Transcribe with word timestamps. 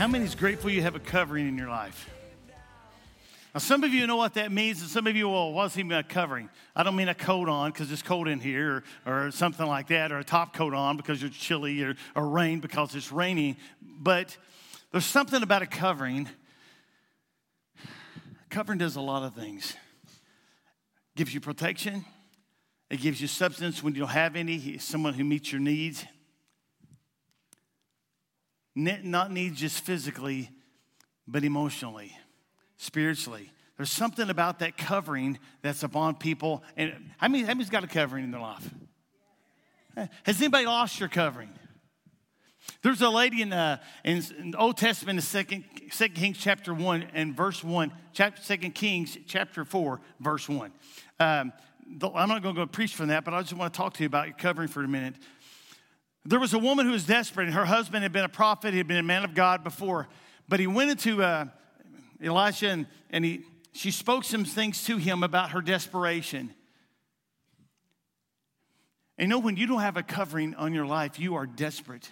How 0.00 0.06
many 0.06 0.24
is 0.24 0.34
grateful 0.34 0.70
you 0.70 0.80
have 0.80 0.94
a 0.94 0.98
covering 0.98 1.46
in 1.46 1.58
your 1.58 1.68
life? 1.68 2.08
Now, 3.52 3.58
some 3.58 3.84
of 3.84 3.92
you 3.92 4.06
know 4.06 4.16
what 4.16 4.32
that 4.32 4.50
means, 4.50 4.80
and 4.80 4.88
some 4.88 5.06
of 5.06 5.14
you, 5.14 5.28
well, 5.28 5.52
what's 5.52 5.76
even 5.76 5.92
a 5.92 6.02
covering? 6.02 6.48
I 6.74 6.84
don't 6.84 6.96
mean 6.96 7.10
a 7.10 7.14
coat 7.14 7.50
on 7.50 7.70
because 7.70 7.92
it's 7.92 8.00
cold 8.00 8.26
in 8.26 8.40
here, 8.40 8.82
or, 9.04 9.26
or, 9.26 9.30
something 9.30 9.66
like 9.66 9.88
that, 9.88 10.10
or 10.10 10.16
a 10.16 10.24
top 10.24 10.54
coat 10.54 10.72
on 10.72 10.96
because 10.96 11.22
it's 11.22 11.36
chilly, 11.36 11.82
or, 11.82 11.96
or 12.16 12.26
rain 12.26 12.60
because 12.60 12.94
it's 12.94 13.12
raining. 13.12 13.58
But 13.82 14.34
there's 14.90 15.04
something 15.04 15.42
about 15.42 15.60
a 15.60 15.66
covering. 15.66 16.30
covering 18.48 18.78
does 18.78 18.96
a 18.96 19.02
lot 19.02 19.22
of 19.22 19.34
things. 19.34 19.76
It 20.06 21.16
gives 21.16 21.34
you 21.34 21.40
protection. 21.40 22.06
It 22.88 23.02
gives 23.02 23.20
you 23.20 23.26
substance 23.26 23.82
when 23.82 23.94
you 23.94 24.00
don't 24.00 24.08
have 24.08 24.34
any. 24.34 24.78
Someone 24.78 25.12
who 25.12 25.24
meets 25.24 25.52
your 25.52 25.60
needs. 25.60 26.06
Not 28.74 29.32
needs 29.32 29.60
just 29.60 29.80
physically, 29.80 30.50
but 31.26 31.44
emotionally 31.44 32.16
spiritually. 32.80 33.52
There's 33.76 33.90
something 33.90 34.30
about 34.30 34.60
that 34.60 34.78
covering 34.78 35.38
that's 35.60 35.82
upon 35.82 36.14
people. 36.14 36.62
And 36.76 36.94
many, 37.20 37.42
how 37.42 37.48
many's 37.48 37.68
got 37.68 37.84
a 37.84 37.86
covering 37.86 38.24
in 38.24 38.30
their 38.30 38.40
life? 38.40 38.68
Has 40.22 40.40
anybody 40.40 40.66
lost 40.66 40.98
your 40.98 41.10
covering? 41.10 41.50
There's 42.82 43.02
a 43.02 43.10
lady 43.10 43.42
in, 43.42 43.52
uh, 43.52 43.78
in, 44.04 44.50
the 44.52 44.58
Old 44.58 44.78
Testament, 44.78 45.18
in 45.18 45.22
Second, 45.22 45.64
Second 45.90 46.16
Kings 46.16 46.38
chapter 46.38 46.72
1 46.72 47.08
and 47.12 47.36
verse 47.36 47.62
1, 47.62 47.92
chapter, 48.12 48.40
Second 48.42 48.74
Kings 48.74 49.18
chapter 49.26 49.64
4, 49.64 50.00
verse 50.20 50.48
1. 50.48 50.72
Um, 51.18 51.52
I'm 52.14 52.28
not 52.28 52.42
going 52.42 52.54
to 52.54 52.60
go 52.62 52.66
preach 52.66 52.94
from 52.94 53.08
that, 53.08 53.24
but 53.24 53.34
I 53.34 53.42
just 53.42 53.54
want 53.54 53.74
to 53.74 53.76
talk 53.76 53.94
to 53.94 54.02
you 54.02 54.06
about 54.06 54.26
your 54.26 54.36
covering 54.36 54.68
for 54.68 54.82
a 54.82 54.88
minute. 54.88 55.16
There 56.24 56.38
was 56.38 56.52
a 56.52 56.58
woman 56.58 56.86
who 56.86 56.92
was 56.92 57.06
desperate, 57.06 57.46
and 57.46 57.54
her 57.54 57.64
husband 57.64 58.02
had 58.02 58.12
been 58.12 58.24
a 58.24 58.28
prophet, 58.28 58.72
he 58.72 58.78
had 58.78 58.86
been 58.86 58.98
a 58.98 59.02
man 59.02 59.24
of 59.24 59.34
God 59.34 59.64
before, 59.64 60.08
but 60.48 60.60
he 60.60 60.66
went 60.66 60.90
into 60.90 61.22
uh, 61.22 61.46
Elisha, 62.22 62.68
and, 62.68 62.86
and 63.10 63.24
he, 63.24 63.44
she 63.72 63.90
spoke 63.90 64.24
some 64.24 64.44
things 64.44 64.84
to 64.84 64.96
him 64.96 65.22
about 65.22 65.52
her 65.52 65.62
desperation. 65.62 66.52
And 69.16 69.28
you 69.28 69.36
know, 69.36 69.38
when 69.38 69.56
you 69.56 69.66
don't 69.66 69.80
have 69.80 69.96
a 69.96 70.02
covering 70.02 70.54
on 70.54 70.74
your 70.74 70.86
life, 70.86 71.18
you 71.18 71.34
are 71.34 71.46
desperate. 71.46 72.10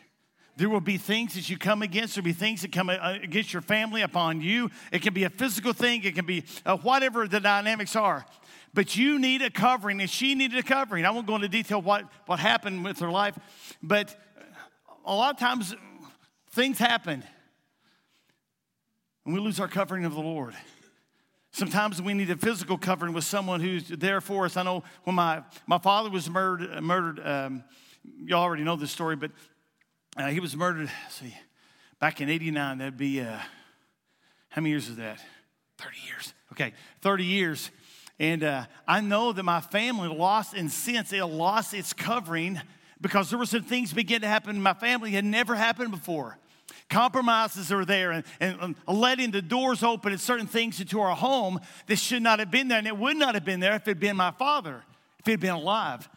There 0.58 0.68
will 0.68 0.80
be 0.80 0.98
things 0.98 1.34
that 1.34 1.48
you 1.48 1.56
come 1.56 1.82
against. 1.82 2.16
There'll 2.16 2.24
be 2.24 2.32
things 2.32 2.62
that 2.62 2.72
come 2.72 2.90
against 2.90 3.52
your 3.52 3.62
family 3.62 4.02
upon 4.02 4.40
you. 4.40 4.70
It 4.92 5.02
can 5.02 5.14
be 5.14 5.22
a 5.22 5.30
physical 5.30 5.72
thing. 5.72 6.02
It 6.02 6.16
can 6.16 6.26
be 6.26 6.44
uh, 6.66 6.76
whatever 6.78 7.28
the 7.28 7.38
dynamics 7.38 7.94
are. 7.94 8.26
But 8.74 8.96
you 8.96 9.20
need 9.20 9.40
a 9.40 9.50
covering, 9.50 10.00
and 10.00 10.10
she 10.10 10.34
needed 10.34 10.58
a 10.58 10.62
covering. 10.62 11.06
I 11.06 11.10
won't 11.10 11.28
go 11.28 11.36
into 11.36 11.48
detail 11.48 11.80
what, 11.80 12.04
what 12.26 12.40
happened 12.40 12.84
with 12.84 12.98
her 12.98 13.10
life, 13.10 13.38
but 13.82 14.14
a 15.06 15.14
lot 15.14 15.32
of 15.32 15.38
times 15.38 15.74
things 16.50 16.78
happen 16.78 17.22
and 19.28 19.34
we 19.34 19.40
lose 19.40 19.60
our 19.60 19.68
covering 19.68 20.06
of 20.06 20.14
the 20.14 20.22
Lord. 20.22 20.54
Sometimes 21.52 22.00
we 22.00 22.14
need 22.14 22.30
a 22.30 22.36
physical 22.36 22.78
covering 22.78 23.12
with 23.12 23.24
someone 23.24 23.60
who's 23.60 23.86
there 23.86 24.22
for 24.22 24.46
us. 24.46 24.56
I 24.56 24.62
know 24.62 24.82
when 25.04 25.16
my, 25.16 25.42
my 25.66 25.76
father 25.76 26.08
was 26.08 26.30
murdered, 26.30 26.82
murdered 26.82 27.20
um, 27.26 27.62
you 28.02 28.34
already 28.34 28.64
know 28.64 28.76
this 28.76 28.90
story, 28.90 29.16
but 29.16 29.30
uh, 30.18 30.26
he 30.26 30.40
was 30.40 30.56
murdered, 30.56 30.90
see, 31.10 31.34
back 32.00 32.20
in 32.20 32.28
89. 32.28 32.78
That'd 32.78 32.96
be, 32.96 33.20
uh, 33.20 33.38
how 34.48 34.60
many 34.60 34.70
years 34.70 34.88
is 34.88 34.96
that? 34.96 35.20
30 35.78 35.96
years. 36.06 36.34
Okay, 36.52 36.72
30 37.02 37.24
years. 37.24 37.70
And 38.18 38.42
uh, 38.42 38.64
I 38.86 39.00
know 39.00 39.32
that 39.32 39.44
my 39.44 39.60
family 39.60 40.08
lost, 40.08 40.54
in 40.54 40.70
sense, 40.70 41.12
it 41.12 41.24
lost 41.24 41.72
its 41.72 41.92
covering 41.92 42.60
because 43.00 43.30
there 43.30 43.38
were 43.38 43.46
some 43.46 43.62
things 43.62 43.92
begin 43.92 44.22
to 44.22 44.26
happen 44.26 44.56
in 44.56 44.62
my 44.62 44.74
family 44.74 45.12
had 45.12 45.24
never 45.24 45.54
happened 45.54 45.92
before. 45.92 46.36
Compromises 46.90 47.70
are 47.70 47.84
there 47.84 48.10
and, 48.10 48.24
and, 48.40 48.74
letting 48.88 49.30
the 49.30 49.42
doors 49.42 49.82
open 49.84 50.10
and 50.10 50.20
certain 50.20 50.46
things 50.46 50.80
into 50.80 51.00
our 51.00 51.14
home 51.14 51.60
that 51.86 51.96
should 51.96 52.22
not 52.22 52.40
have 52.40 52.50
been 52.50 52.66
there. 52.66 52.78
And 52.78 52.86
it 52.88 52.96
would 52.96 53.16
not 53.16 53.34
have 53.34 53.44
been 53.44 53.60
there 53.60 53.74
if 53.74 53.82
it 53.82 53.90
had 53.90 54.00
been 54.00 54.16
my 54.16 54.32
father, 54.32 54.82
if 55.20 55.26
he 55.26 55.32
had 55.32 55.40
been 55.40 55.50
alive. 55.54 56.08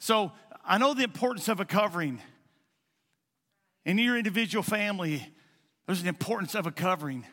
So 0.00 0.32
I 0.64 0.78
know 0.78 0.92
the 0.92 1.04
importance 1.04 1.48
of 1.48 1.60
a 1.60 1.64
covering. 1.64 2.20
In 3.84 3.98
your 3.98 4.16
individual 4.16 4.62
family, 4.62 5.26
there's 5.86 6.00
an 6.00 6.08
importance 6.08 6.54
of 6.54 6.66
a 6.66 6.72
covering. 6.72 7.24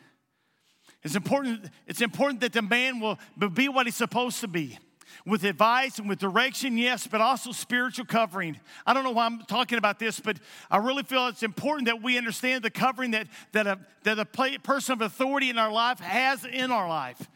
It's 1.02 1.16
important, 1.16 1.70
it's 1.86 2.00
important 2.00 2.40
that 2.40 2.52
the 2.52 2.62
man 2.62 3.00
will 3.00 3.18
be 3.50 3.68
what 3.68 3.86
he's 3.86 3.96
supposed 3.96 4.40
to 4.40 4.48
be 4.48 4.78
with 5.26 5.44
advice 5.44 5.98
and 5.98 6.08
with 6.08 6.18
direction, 6.18 6.76
yes, 6.76 7.06
but 7.06 7.20
also 7.20 7.52
spiritual 7.52 8.06
covering. 8.06 8.58
I 8.86 8.94
don't 8.94 9.04
know 9.04 9.10
why 9.10 9.26
I'm 9.26 9.40
talking 9.42 9.78
about 9.78 9.98
this, 9.98 10.20
but 10.20 10.38
I 10.70 10.78
really 10.78 11.02
feel 11.02 11.26
it's 11.28 11.42
important 11.42 11.86
that 11.86 12.02
we 12.02 12.18
understand 12.18 12.64
the 12.64 12.70
covering 12.70 13.12
that, 13.12 13.28
that, 13.52 13.66
a, 13.66 13.78
that 14.04 14.18
a 14.18 14.24
person 14.24 14.92
of 14.94 15.00
authority 15.00 15.50
in 15.50 15.58
our 15.58 15.72
life 15.72 16.00
has 16.00 16.44
in 16.44 16.70
our 16.70 16.88
life. 16.88 17.28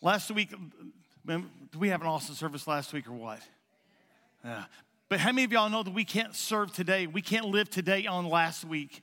Last 0.00 0.30
week, 0.30 0.54
we 1.76 1.88
have 1.88 2.00
an 2.00 2.06
awesome 2.06 2.34
service 2.36 2.66
last 2.66 2.92
week 2.92 3.08
or 3.08 3.12
what? 3.12 3.40
Yeah. 4.44 4.64
But 5.08 5.20
how 5.20 5.32
many 5.32 5.44
of 5.44 5.52
y'all 5.52 5.70
know 5.70 5.82
that 5.82 5.94
we 5.94 6.04
can't 6.04 6.34
serve 6.34 6.72
today? 6.72 7.06
We 7.06 7.22
can't 7.22 7.46
live 7.46 7.70
today 7.70 8.06
on 8.06 8.28
last 8.28 8.64
week. 8.64 9.02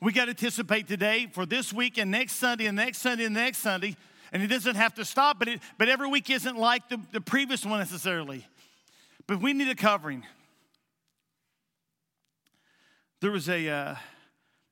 We 0.00 0.12
got 0.12 0.24
to 0.24 0.30
anticipate 0.30 0.88
today 0.88 1.28
for 1.30 1.46
this 1.46 1.72
week 1.72 1.98
and 1.98 2.10
next 2.10 2.32
Sunday 2.32 2.66
and 2.66 2.76
next 2.76 2.98
Sunday 2.98 3.24
and 3.26 3.34
next 3.34 3.58
Sunday. 3.58 3.96
And 4.32 4.42
it 4.42 4.46
doesn't 4.48 4.76
have 4.76 4.94
to 4.94 5.04
stop, 5.04 5.38
but, 5.38 5.48
it, 5.48 5.60
but 5.78 5.88
every 5.88 6.08
week 6.08 6.30
isn't 6.30 6.56
like 6.56 6.88
the, 6.88 6.98
the 7.12 7.20
previous 7.20 7.64
one 7.64 7.78
necessarily. 7.78 8.46
But 9.26 9.40
we 9.40 9.52
need 9.52 9.68
a 9.68 9.74
covering. 9.74 10.24
There 13.20 13.30
was 13.30 13.48
a, 13.48 13.68
uh, 13.68 13.94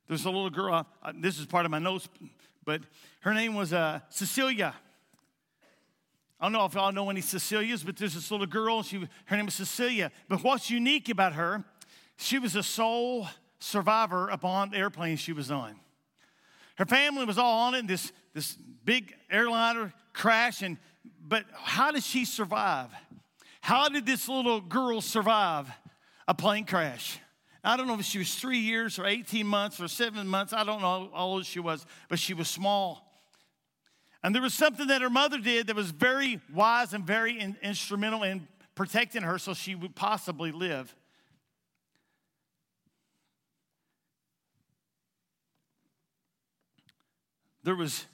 there's 0.08 0.25
a 0.25 0.31
little 0.31 0.50
girl, 0.50 0.87
uh, 1.02 1.12
this 1.14 1.38
is 1.38 1.47
part 1.47 1.66
of 1.66 1.70
my 1.70 1.78
notes, 1.78 2.08
but 2.64 2.81
her 3.20 3.32
name 3.32 3.54
was 3.54 3.72
uh, 3.72 4.00
Cecilia. 4.08 4.75
I 6.41 6.47
don't 6.47 6.53
know 6.53 6.65
if 6.65 6.73
y'all 6.73 6.91
know 6.91 7.11
any 7.11 7.21
Cecilias, 7.21 7.83
but 7.83 7.99
there's 7.99 8.15
this 8.15 8.31
little 8.31 8.47
girl. 8.47 8.83
She, 8.83 9.06
her 9.27 9.37
name 9.37 9.49
is 9.49 9.55
Cecilia. 9.55 10.11
But 10.27 10.43
what's 10.43 10.71
unique 10.71 11.11
about 11.11 11.34
her, 11.34 11.65
she 12.17 12.39
was 12.39 12.56
a 12.56 12.62
sole 12.62 13.28
survivor 13.59 14.28
upon 14.28 14.71
the 14.71 14.79
airplane 14.79 15.19
she 15.19 15.34
was 15.34 15.50
on. 15.50 15.77
Her 16.77 16.87
family 16.87 17.27
was 17.27 17.37
all 17.37 17.67
on 17.67 17.75
it, 17.75 17.87
this, 17.87 18.11
this 18.33 18.56
big 18.84 19.15
airliner 19.31 19.93
crash, 20.15 20.62
and, 20.62 20.79
but 21.23 21.45
how 21.53 21.91
did 21.91 22.03
she 22.03 22.25
survive? 22.25 22.89
How 23.61 23.91
did 23.91 24.06
this 24.06 24.27
little 24.27 24.62
girl 24.62 25.03
survive 25.03 25.69
a 26.27 26.33
plane 26.33 26.65
crash? 26.65 27.19
I 27.62 27.77
don't 27.77 27.87
know 27.87 27.99
if 27.99 28.06
she 28.06 28.17
was 28.17 28.34
three 28.34 28.61
years 28.61 28.99
or 28.99 29.05
18 29.05 29.47
months 29.47 29.79
or 29.79 29.89
seven 29.89 30.27
months. 30.27 30.55
I 30.55 30.65
don't 30.65 30.81
know 30.81 31.11
how 31.12 31.23
old 31.23 31.45
she 31.45 31.61
was, 31.61 31.84
but 32.09 32.19
she 32.19 32.33
was 32.33 32.49
small. 32.49 33.09
And 34.22 34.34
there 34.34 34.42
was 34.42 34.54
something 34.54 34.88
that 34.88 35.00
her 35.03 35.10
mother 35.10 35.38
did 35.38 35.69
that 35.69 35.76
was 35.76 35.91
very 35.91 36.41
wise 36.53 36.92
and 36.92 37.06
very 37.06 37.38
in, 37.41 37.56
instrumental 37.62 38.22
in 38.22 38.47
protecting 38.75 39.22
her 39.22 39.38
so 39.38 39.54
she 39.54 39.75
would 39.75 39.94
possibly 39.94 40.53
live. 40.53 40.94
there 47.62 47.75
was 47.75 48.06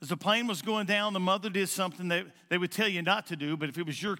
as 0.00 0.10
the 0.10 0.16
plane 0.16 0.46
was 0.46 0.62
going 0.62 0.86
down, 0.86 1.12
the 1.12 1.18
mother 1.18 1.50
did 1.50 1.68
something 1.68 2.06
that 2.08 2.24
they 2.50 2.56
would 2.56 2.70
tell 2.70 2.86
you 2.86 3.02
not 3.02 3.26
to 3.26 3.36
do, 3.36 3.56
but 3.56 3.68
if 3.68 3.76
it 3.78 3.84
was 3.84 4.00
your 4.00 4.16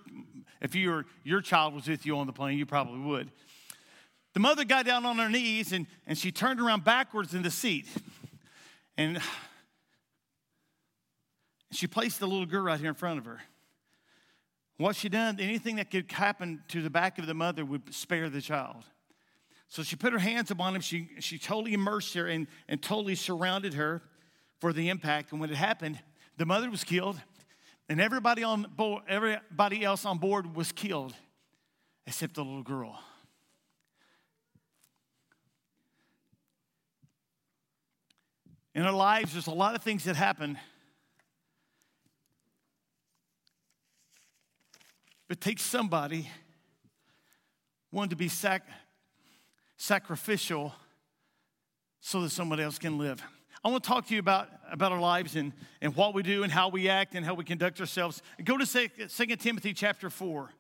if 0.61 0.75
your 0.75 1.05
your 1.23 1.41
child 1.41 1.75
was 1.75 1.87
with 1.87 2.05
you 2.05 2.19
on 2.19 2.27
the 2.27 2.33
plane, 2.33 2.59
you 2.59 2.67
probably 2.67 2.99
would. 2.99 3.31
The 4.35 4.41
mother 4.41 4.65
got 4.65 4.87
down 4.87 5.07
on 5.07 5.19
her 5.19 5.29
knees 5.29 5.73
and, 5.73 5.87
and 6.07 6.19
she 6.19 6.31
turned 6.31 6.61
around 6.61 6.85
backwards 6.85 7.35
in 7.35 7.43
the 7.43 7.51
seat. 7.51 7.89
And 8.97 9.21
she 11.71 11.87
placed 11.87 12.21
the 12.21 12.27
little 12.27 12.47
girl 12.47 12.63
right 12.63 12.81
here 12.81 12.89
in 12.89 12.95
front 12.95 13.19
of 13.19 13.25
her. 13.25 13.41
What 14.79 14.97
she 14.97 15.09
done, 15.09 15.39
anything 15.41 15.77
that 15.77 15.91
could 15.91 16.11
happen 16.11 16.63
to 16.69 16.83
the 16.83 16.91
back 16.91 17.19
of 17.19 17.27
the 17.27 17.35
mother 17.35 17.65
would 17.65 17.93
spare 17.93 18.31
the 18.31 18.41
child. 18.41 18.85
So 19.69 19.83
she 19.83 19.97
put 19.97 20.13
her 20.13 20.19
hands 20.19 20.51
upon 20.51 20.75
him. 20.75 20.81
She, 20.81 21.11
she 21.19 21.39
totally 21.39 21.75
immersed 21.75 22.15
her 22.15 22.27
and, 22.27 22.47
and 22.69 22.81
totally 22.81 23.15
surrounded 23.15 23.75
her 23.75 24.03
for 24.61 24.73
the 24.73 24.89
impact. 24.89 25.33
And 25.33 25.41
when 25.41 25.51
it 25.51 25.57
happened, 25.57 26.01
the 26.37 26.47
mother 26.47 26.71
was 26.71 26.85
killed, 26.85 27.21
and 27.89 28.01
everybody, 28.01 28.45
on 28.45 28.67
everybody 29.09 29.85
else 29.85 30.05
on 30.05 30.19
board 30.19 30.55
was 30.55 30.71
killed 30.73 31.15
except 32.07 32.35
the 32.35 32.45
little 32.45 32.63
girl. 32.63 32.99
In 38.75 38.83
our 38.85 38.93
lives, 38.93 39.33
there's 39.33 39.49
a 39.49 39.51
lot 39.51 39.75
of 39.75 39.83
things 39.83 40.05
that 40.05 40.15
happen. 40.15 40.57
It 45.29 45.41
takes 45.41 45.63
somebody 45.63 46.31
one 47.91 48.09
to 48.09 48.17
be 48.17 48.29
sac- 48.29 48.69
sacrificial 49.77 50.75
so 52.01 52.23
that 52.23 52.31
somebody 52.31 52.63
else 52.63 52.79
can 52.79 52.99
live. 52.99 53.23
I 53.65 53.69
want 53.69 53.83
to 53.83 53.89
talk 53.89 54.07
to 54.07 54.15
you 54.15 54.21
about, 54.21 54.49
about 54.71 54.93
our 54.93 55.01
lives 55.01 55.37
and, 55.37 55.53
and 55.81 55.95
what 55.97 56.15
we 56.15 56.23
do 56.23 56.45
and 56.45 56.53
how 56.53 56.69
we 56.69 56.89
act 56.89 57.15
and 57.15 57.27
how 57.27 57.35
we 57.35 57.45
conduct 57.45 57.81
ourselves. 57.81 58.23
Go 58.45 58.57
to 58.57 58.67
2 59.09 59.37
Timothy 59.37 59.75
chapter 59.75 60.09
4. 60.09 60.51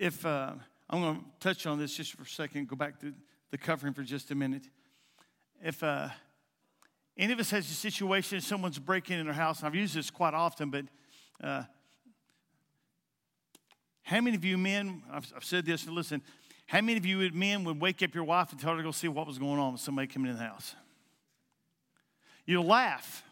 If 0.00 0.24
uh, 0.24 0.52
I'm 0.88 1.02
going 1.02 1.16
to 1.16 1.24
touch 1.40 1.66
on 1.66 1.78
this 1.78 1.94
just 1.94 2.14
for 2.14 2.22
a 2.22 2.26
second, 2.26 2.68
go 2.68 2.74
back 2.74 2.98
to 3.00 3.12
the 3.50 3.58
covering 3.58 3.92
for 3.92 4.02
just 4.02 4.30
a 4.30 4.34
minute. 4.34 4.66
If 5.62 5.82
uh, 5.82 6.08
any 7.18 7.34
of 7.34 7.38
us 7.38 7.50
has 7.50 7.70
a 7.70 7.74
situation, 7.74 8.40
someone's 8.40 8.78
breaking 8.78 9.18
in 9.18 9.26
their 9.26 9.34
house, 9.34 9.58
and 9.58 9.66
I've 9.66 9.74
used 9.74 9.94
this 9.94 10.08
quite 10.10 10.32
often, 10.32 10.70
but 10.70 10.86
uh, 11.44 11.64
how 14.04 14.22
many 14.22 14.36
of 14.36 14.44
you 14.44 14.56
men, 14.56 15.02
I've, 15.12 15.30
I've 15.36 15.44
said 15.44 15.66
this, 15.66 15.86
listen, 15.86 16.22
how 16.66 16.80
many 16.80 16.96
of 16.96 17.04
you 17.04 17.30
men 17.34 17.64
would 17.64 17.78
wake 17.78 18.02
up 18.02 18.14
your 18.14 18.24
wife 18.24 18.52
and 18.52 18.58
tell 18.58 18.70
her 18.70 18.78
to 18.78 18.82
go 18.82 18.92
see 18.92 19.08
what 19.08 19.26
was 19.26 19.38
going 19.38 19.58
on 19.58 19.72
with 19.72 19.82
somebody 19.82 20.08
coming 20.08 20.30
in 20.30 20.38
the 20.38 20.42
house? 20.42 20.74
You 22.46 22.62
laugh. 22.62 23.22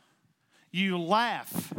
You 0.71 0.99
laugh. 0.99 1.73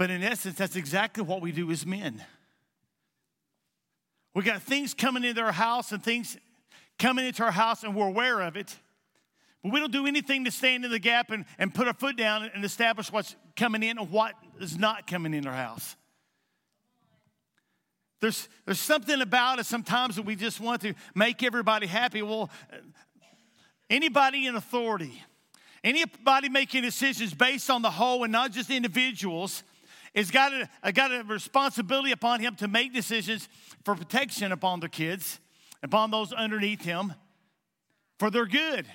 But 0.00 0.10
in 0.10 0.22
essence, 0.22 0.56
that's 0.56 0.76
exactly 0.76 1.22
what 1.22 1.42
we 1.42 1.52
do 1.52 1.70
as 1.70 1.84
men. 1.84 2.24
We 4.32 4.42
got 4.42 4.62
things 4.62 4.94
coming 4.94 5.24
into 5.24 5.42
our 5.42 5.52
house 5.52 5.92
and 5.92 6.02
things 6.02 6.38
coming 6.98 7.26
into 7.26 7.42
our 7.42 7.50
house, 7.50 7.82
and 7.82 7.94
we're 7.94 8.06
aware 8.06 8.40
of 8.40 8.56
it. 8.56 8.74
But 9.62 9.72
we 9.72 9.78
don't 9.78 9.92
do 9.92 10.06
anything 10.06 10.46
to 10.46 10.50
stand 10.50 10.86
in 10.86 10.90
the 10.90 10.98
gap 10.98 11.30
and, 11.30 11.44
and 11.58 11.74
put 11.74 11.86
our 11.86 11.92
foot 11.92 12.16
down 12.16 12.50
and 12.54 12.64
establish 12.64 13.12
what's 13.12 13.36
coming 13.56 13.82
in 13.82 13.98
and 13.98 14.10
what 14.10 14.36
is 14.58 14.78
not 14.78 15.06
coming 15.06 15.34
in 15.34 15.46
our 15.46 15.52
house. 15.52 15.96
There's, 18.22 18.48
there's 18.64 18.80
something 18.80 19.20
about 19.20 19.58
us 19.58 19.68
sometimes 19.68 20.16
that 20.16 20.24
we 20.24 20.34
just 20.34 20.60
want 20.60 20.80
to 20.80 20.94
make 21.14 21.42
everybody 21.42 21.86
happy. 21.86 22.22
Well, 22.22 22.48
anybody 23.90 24.46
in 24.46 24.56
authority, 24.56 25.22
anybody 25.84 26.48
making 26.48 26.84
decisions 26.84 27.34
based 27.34 27.68
on 27.68 27.82
the 27.82 27.90
whole 27.90 28.24
and 28.24 28.32
not 28.32 28.52
just 28.52 28.70
individuals, 28.70 29.62
has 30.14 30.30
got 30.30 30.52
a, 30.82 30.92
got 30.92 31.12
a 31.12 31.22
responsibility 31.24 32.12
upon 32.12 32.40
him 32.40 32.56
to 32.56 32.68
make 32.68 32.92
decisions 32.92 33.48
for 33.84 33.94
protection 33.94 34.52
upon 34.52 34.80
their 34.80 34.88
kids, 34.88 35.38
upon 35.82 36.10
those 36.10 36.32
underneath 36.32 36.82
him, 36.82 37.14
for 38.18 38.30
their 38.30 38.46
good. 38.46 38.86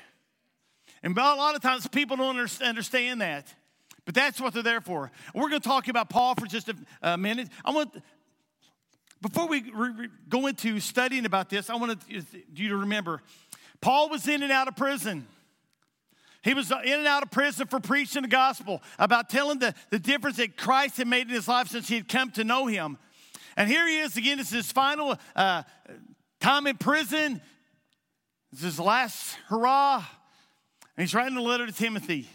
And 1.03 1.17
a 1.17 1.21
lot 1.21 1.55
of 1.55 1.61
times 1.61 1.87
people 1.87 2.17
don't 2.17 2.37
understand 2.61 3.21
that. 3.21 3.53
But 4.05 4.13
that's 4.13 4.39
what 4.39 4.53
they're 4.53 4.63
there 4.63 4.81
for. 4.81 5.11
We're 5.33 5.49
going 5.49 5.61
to 5.61 5.67
talk 5.67 5.87
about 5.87 6.09
Paul 6.09 6.35
for 6.35 6.45
just 6.45 6.69
a, 6.69 6.75
a 7.01 7.17
minute. 7.17 7.49
I 7.63 7.71
want, 7.71 7.91
before 9.21 9.47
we 9.47 9.63
re- 9.71 9.89
re- 9.89 10.07
go 10.29 10.45
into 10.45 10.79
studying 10.79 11.25
about 11.25 11.49
this, 11.49 11.69
I 11.69 11.75
want 11.75 11.99
you 12.07 12.69
to 12.69 12.77
remember 12.77 13.21
Paul 13.81 14.09
was 14.09 14.27
in 14.27 14.43
and 14.43 14.51
out 14.51 14.67
of 14.67 14.75
prison. 14.75 15.27
He 16.45 16.53
was 16.53 16.69
in 16.69 16.93
and 16.93 17.07
out 17.07 17.23
of 17.23 17.31
prison 17.31 17.65
for 17.65 17.79
preaching 17.79 18.21
the 18.21 18.27
gospel, 18.27 18.83
about 18.99 19.29
telling 19.29 19.57
the, 19.57 19.73
the 19.89 19.97
difference 19.97 20.37
that 20.37 20.55
Christ 20.55 20.97
had 20.97 21.07
made 21.07 21.27
in 21.27 21.33
his 21.33 21.47
life 21.47 21.69
since 21.69 21.87
he 21.87 21.95
had 21.95 22.07
come 22.07 22.29
to 22.33 22.43
know 22.43 22.67
him. 22.67 22.99
And 23.57 23.67
here 23.67 23.87
he 23.87 23.97
is 23.97 24.15
again. 24.15 24.39
It's 24.39 24.51
his 24.51 24.71
final 24.71 25.17
uh, 25.35 25.63
time 26.39 26.67
in 26.67 26.77
prison. 26.77 27.41
It's 28.53 28.61
his 28.61 28.79
last 28.79 29.35
hurrah. 29.47 30.05
And 30.95 31.03
he's 31.03 31.15
writing 31.15 31.35
a 31.35 31.41
letter 31.41 31.65
to 31.65 31.71
Timothy. 31.71 32.29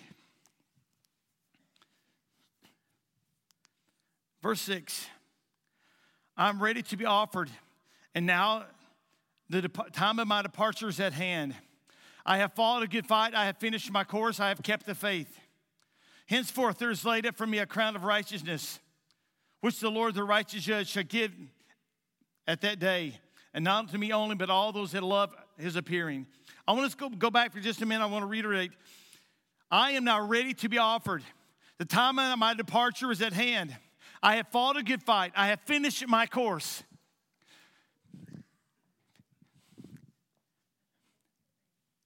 Verse 4.42 4.60
6 4.62 5.06
I'm 6.36 6.60
ready 6.60 6.82
to 6.82 6.96
be 6.96 7.04
offered, 7.04 7.48
and 8.12 8.26
now 8.26 8.64
the 9.48 9.68
time 9.92 10.18
of 10.18 10.26
my 10.26 10.42
departure 10.42 10.88
is 10.88 10.98
at 10.98 11.12
hand. 11.12 11.54
I 12.24 12.38
have 12.38 12.52
fought 12.52 12.82
a 12.82 12.86
good 12.86 13.06
fight, 13.06 13.34
I 13.34 13.46
have 13.46 13.56
finished 13.56 13.90
my 13.90 14.04
course, 14.04 14.40
I 14.40 14.48
have 14.48 14.62
kept 14.62 14.86
the 14.86 14.94
faith. 14.94 15.38
Henceforth, 16.26 16.78
there 16.78 16.90
is 16.90 17.04
laid 17.04 17.26
up 17.26 17.36
for 17.36 17.46
me 17.46 17.58
a 17.58 17.66
crown 17.66 17.96
of 17.96 18.04
righteousness, 18.04 18.78
which 19.60 19.80
the 19.80 19.90
Lord, 19.90 20.14
the 20.14 20.24
righteous 20.24 20.62
judge, 20.62 20.88
shall 20.88 21.02
give 21.02 21.32
at 22.46 22.60
that 22.60 22.78
day, 22.78 23.18
and 23.52 23.64
not 23.64 23.90
to 23.90 23.98
me 23.98 24.12
only, 24.12 24.36
but 24.36 24.50
all 24.50 24.72
those 24.72 24.92
that 24.92 25.02
love 25.02 25.34
his 25.58 25.76
appearing. 25.76 26.26
I 26.66 26.72
want 26.72 26.90
to 26.90 26.96
go, 26.96 27.08
go 27.08 27.30
back 27.30 27.52
for 27.52 27.60
just 27.60 27.82
a 27.82 27.86
minute. 27.86 28.04
I 28.04 28.06
want 28.06 28.22
to 28.22 28.26
reiterate 28.26 28.72
I 29.70 29.92
am 29.92 30.04
now 30.04 30.26
ready 30.26 30.52
to 30.54 30.68
be 30.68 30.78
offered. 30.78 31.22
The 31.78 31.84
time 31.84 32.18
of 32.18 32.38
my 32.38 32.54
departure 32.54 33.12
is 33.12 33.22
at 33.22 33.32
hand. 33.32 33.76
I 34.22 34.36
have 34.36 34.48
fought 34.48 34.76
a 34.76 34.82
good 34.82 35.02
fight. 35.02 35.32
I 35.36 35.46
have 35.48 35.60
finished 35.60 36.06
my 36.08 36.26
course. 36.26 36.82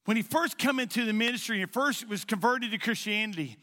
When 0.05 0.17
he 0.17 0.23
first 0.23 0.59
come 0.59 0.79
into 0.79 1.05
the 1.05 1.13
ministry 1.13 1.63
and 1.63 1.73
first 1.73 2.09
was 2.09 2.25
converted 2.25 2.71
to 2.73 2.79
Christianity, 2.79 3.57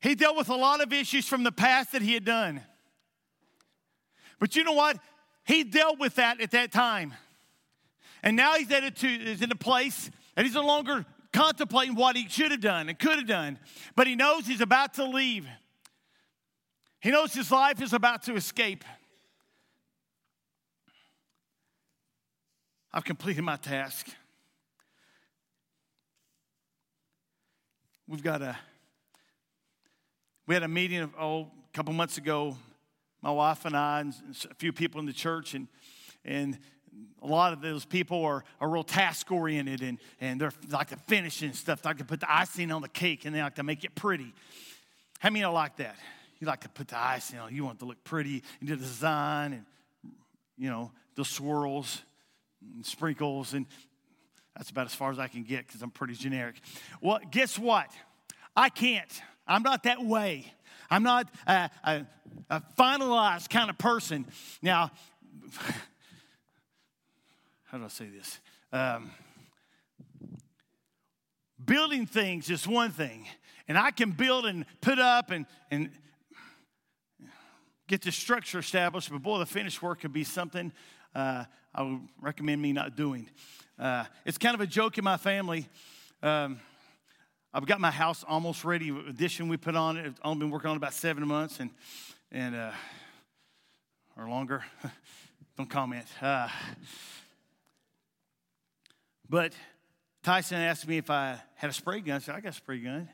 he 0.00 0.14
dealt 0.14 0.36
with 0.36 0.48
a 0.48 0.56
lot 0.56 0.80
of 0.80 0.92
issues 0.92 1.26
from 1.26 1.42
the 1.42 1.52
past 1.52 1.92
that 1.92 2.02
he 2.02 2.14
had 2.14 2.24
done. 2.24 2.60
But 4.38 4.56
you 4.56 4.64
know 4.64 4.72
what? 4.72 4.98
He 5.44 5.64
dealt 5.64 5.98
with 5.98 6.16
that 6.16 6.40
at 6.40 6.52
that 6.52 6.72
time. 6.72 7.14
And 8.22 8.36
now 8.36 8.54
he's 8.54 8.70
at 8.70 8.84
a, 8.84 9.06
is 9.06 9.42
in 9.42 9.50
a 9.50 9.56
place 9.56 10.10
that 10.36 10.44
he's 10.44 10.54
no 10.54 10.64
longer 10.64 11.04
contemplating 11.32 11.94
what 11.94 12.16
he 12.16 12.28
should 12.28 12.50
have 12.50 12.60
done 12.60 12.88
and 12.88 12.98
could 12.98 13.16
have 13.16 13.26
done. 13.26 13.58
But 13.96 14.06
he 14.06 14.14
knows 14.14 14.46
he's 14.46 14.60
about 14.60 14.94
to 14.94 15.04
leave. 15.04 15.46
He 17.00 17.10
knows 17.10 17.32
his 17.32 17.50
life 17.50 17.82
is 17.82 17.92
about 17.92 18.22
to 18.24 18.34
escape. 18.34 18.84
I've 22.92 23.04
completed 23.04 23.42
my 23.42 23.56
task. 23.56 24.06
We've 28.08 28.22
got 28.22 28.42
a, 28.42 28.56
we 30.46 30.54
had 30.54 30.62
a 30.62 30.68
meeting 30.68 30.98
of, 30.98 31.14
oh, 31.18 31.42
a 31.42 31.48
couple 31.72 31.92
months 31.92 32.18
ago, 32.18 32.56
my 33.22 33.30
wife 33.30 33.64
and 33.64 33.76
I, 33.76 34.00
and 34.00 34.14
a 34.50 34.54
few 34.54 34.72
people 34.72 35.00
in 35.00 35.06
the 35.06 35.12
church, 35.12 35.54
and, 35.54 35.68
and 36.24 36.58
a 37.22 37.26
lot 37.26 37.52
of 37.52 37.60
those 37.60 37.84
people 37.84 38.24
are, 38.24 38.44
are 38.60 38.68
real 38.68 38.84
task 38.84 39.30
oriented 39.30 39.82
and, 39.82 39.98
and 40.20 40.40
they're 40.40 40.52
like 40.70 40.88
to 40.88 40.96
finish 40.96 41.42
and 41.42 41.54
stuff. 41.54 41.82
They 41.82 41.90
like 41.90 41.98
to 41.98 42.04
put 42.04 42.20
the 42.20 42.32
icing 42.32 42.70
on 42.72 42.82
the 42.82 42.88
cake 42.88 43.24
and 43.24 43.34
they 43.34 43.40
like 43.40 43.54
to 43.54 43.62
make 43.62 43.84
it 43.84 43.94
pretty. 43.94 44.34
How 45.20 45.30
many 45.30 45.44
are 45.44 45.52
like 45.52 45.76
that? 45.76 45.96
you 46.42 46.48
like 46.48 46.62
to 46.62 46.68
put 46.68 46.88
the 46.88 46.98
icing 46.98 47.38
on. 47.38 47.54
You 47.54 47.64
want 47.64 47.76
it 47.76 47.78
to 47.78 47.84
look 47.84 48.02
pretty. 48.02 48.42
You 48.60 48.66
do 48.66 48.74
the 48.74 48.82
design 48.82 49.52
and, 49.52 49.64
you 50.58 50.68
know, 50.68 50.90
the 51.14 51.24
swirls 51.24 52.02
and 52.74 52.84
sprinkles. 52.84 53.54
And 53.54 53.66
that's 54.56 54.70
about 54.70 54.86
as 54.86 54.94
far 54.94 55.10
as 55.10 55.18
I 55.18 55.28
can 55.28 55.42
get 55.44 55.66
because 55.66 55.82
I'm 55.82 55.90
pretty 55.90 56.14
generic. 56.14 56.56
Well, 57.00 57.20
guess 57.30 57.58
what? 57.58 57.90
I 58.54 58.68
can't. 58.68 59.22
I'm 59.46 59.62
not 59.62 59.84
that 59.84 60.04
way. 60.04 60.52
I'm 60.90 61.02
not 61.02 61.28
a, 61.46 61.70
a, 61.84 62.06
a 62.50 62.62
finalized 62.78 63.48
kind 63.48 63.70
of 63.70 63.78
person. 63.78 64.26
Now, 64.60 64.90
how 67.64 67.78
do 67.78 67.84
I 67.84 67.88
say 67.88 68.08
this? 68.08 68.40
Um, 68.72 69.10
building 71.64 72.06
things 72.06 72.50
is 72.50 72.68
one 72.68 72.90
thing, 72.90 73.26
and 73.68 73.78
I 73.78 73.90
can 73.90 74.10
build 74.10 74.44
and 74.44 74.66
put 74.80 74.98
up 74.98 75.30
and, 75.30 75.46
and 75.70 75.90
get 77.88 78.02
the 78.02 78.12
structure 78.12 78.58
established, 78.58 79.10
but 79.10 79.22
boy, 79.22 79.38
the 79.38 79.46
finished 79.46 79.82
work 79.82 80.00
could 80.00 80.12
be 80.12 80.24
something 80.24 80.72
uh, 81.14 81.44
I 81.74 81.82
would 81.82 82.00
recommend 82.20 82.60
me 82.60 82.72
not 82.72 82.96
doing. 82.96 83.28
Uh, 83.82 84.04
it's 84.24 84.38
kind 84.38 84.54
of 84.54 84.60
a 84.60 84.66
joke 84.66 84.96
in 84.96 85.02
my 85.02 85.16
family. 85.16 85.66
Um, 86.22 86.60
I've 87.52 87.66
got 87.66 87.80
my 87.80 87.90
house 87.90 88.24
almost 88.28 88.64
ready. 88.64 88.90
Addition 89.08 89.48
we 89.48 89.56
put 89.56 89.74
on 89.74 89.96
it. 89.96 90.06
I've 90.06 90.20
only 90.22 90.38
been 90.38 90.50
working 90.52 90.70
on 90.70 90.76
it 90.76 90.78
about 90.78 90.94
seven 90.94 91.26
months 91.26 91.58
and 91.58 91.68
and 92.30 92.54
uh, 92.54 92.70
or 94.16 94.28
longer. 94.28 94.62
Don't 95.58 95.68
comment. 95.68 96.06
Uh, 96.20 96.48
but 99.28 99.52
Tyson 100.22 100.58
asked 100.58 100.86
me 100.86 100.98
if 100.98 101.10
I 101.10 101.40
had 101.56 101.68
a 101.68 101.72
spray 101.72 101.98
gun. 102.02 102.14
I 102.14 102.18
said, 102.20 102.36
I 102.36 102.40
got 102.40 102.50
a 102.50 102.52
spray 102.52 102.78
gun. 102.78 103.08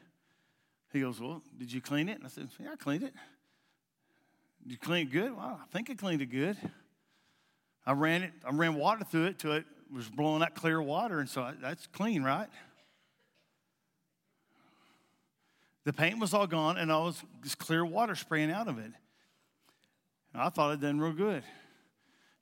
He 0.92 1.00
goes, 1.00 1.18
Well, 1.18 1.40
did 1.58 1.72
you 1.72 1.80
clean 1.80 2.10
it? 2.10 2.18
And 2.18 2.26
I 2.26 2.28
said, 2.28 2.46
Yeah, 2.60 2.72
I 2.72 2.76
cleaned 2.76 3.04
it. 3.04 3.14
Did 4.64 4.72
you 4.72 4.78
clean 4.78 5.06
it 5.06 5.12
good? 5.12 5.34
Well, 5.34 5.60
I 5.62 5.66
think 5.72 5.88
I 5.88 5.94
cleaned 5.94 6.20
it 6.20 6.26
good. 6.26 6.58
I 7.86 7.92
ran 7.92 8.22
it, 8.22 8.32
I 8.44 8.52
ran 8.52 8.74
water 8.74 9.02
through 9.02 9.28
it 9.28 9.38
till 9.38 9.52
it 9.52 9.64
was 9.92 10.08
blowing 10.08 10.42
out 10.42 10.54
clear 10.54 10.80
water, 10.80 11.20
and 11.20 11.28
so 11.28 11.42
I, 11.42 11.54
that's 11.60 11.86
clean, 11.88 12.22
right? 12.22 12.48
The 15.84 15.92
paint 15.92 16.18
was 16.20 16.34
all 16.34 16.46
gone, 16.46 16.76
and 16.76 16.92
all 16.92 17.06
was 17.06 17.22
just 17.42 17.58
clear 17.58 17.84
water 17.84 18.14
spraying 18.14 18.50
out 18.50 18.68
of 18.68 18.78
it. 18.78 18.92
And 20.34 20.42
I 20.42 20.48
thought 20.50 20.70
I'd 20.70 20.80
done 20.80 21.00
real 21.00 21.12
good. 21.12 21.42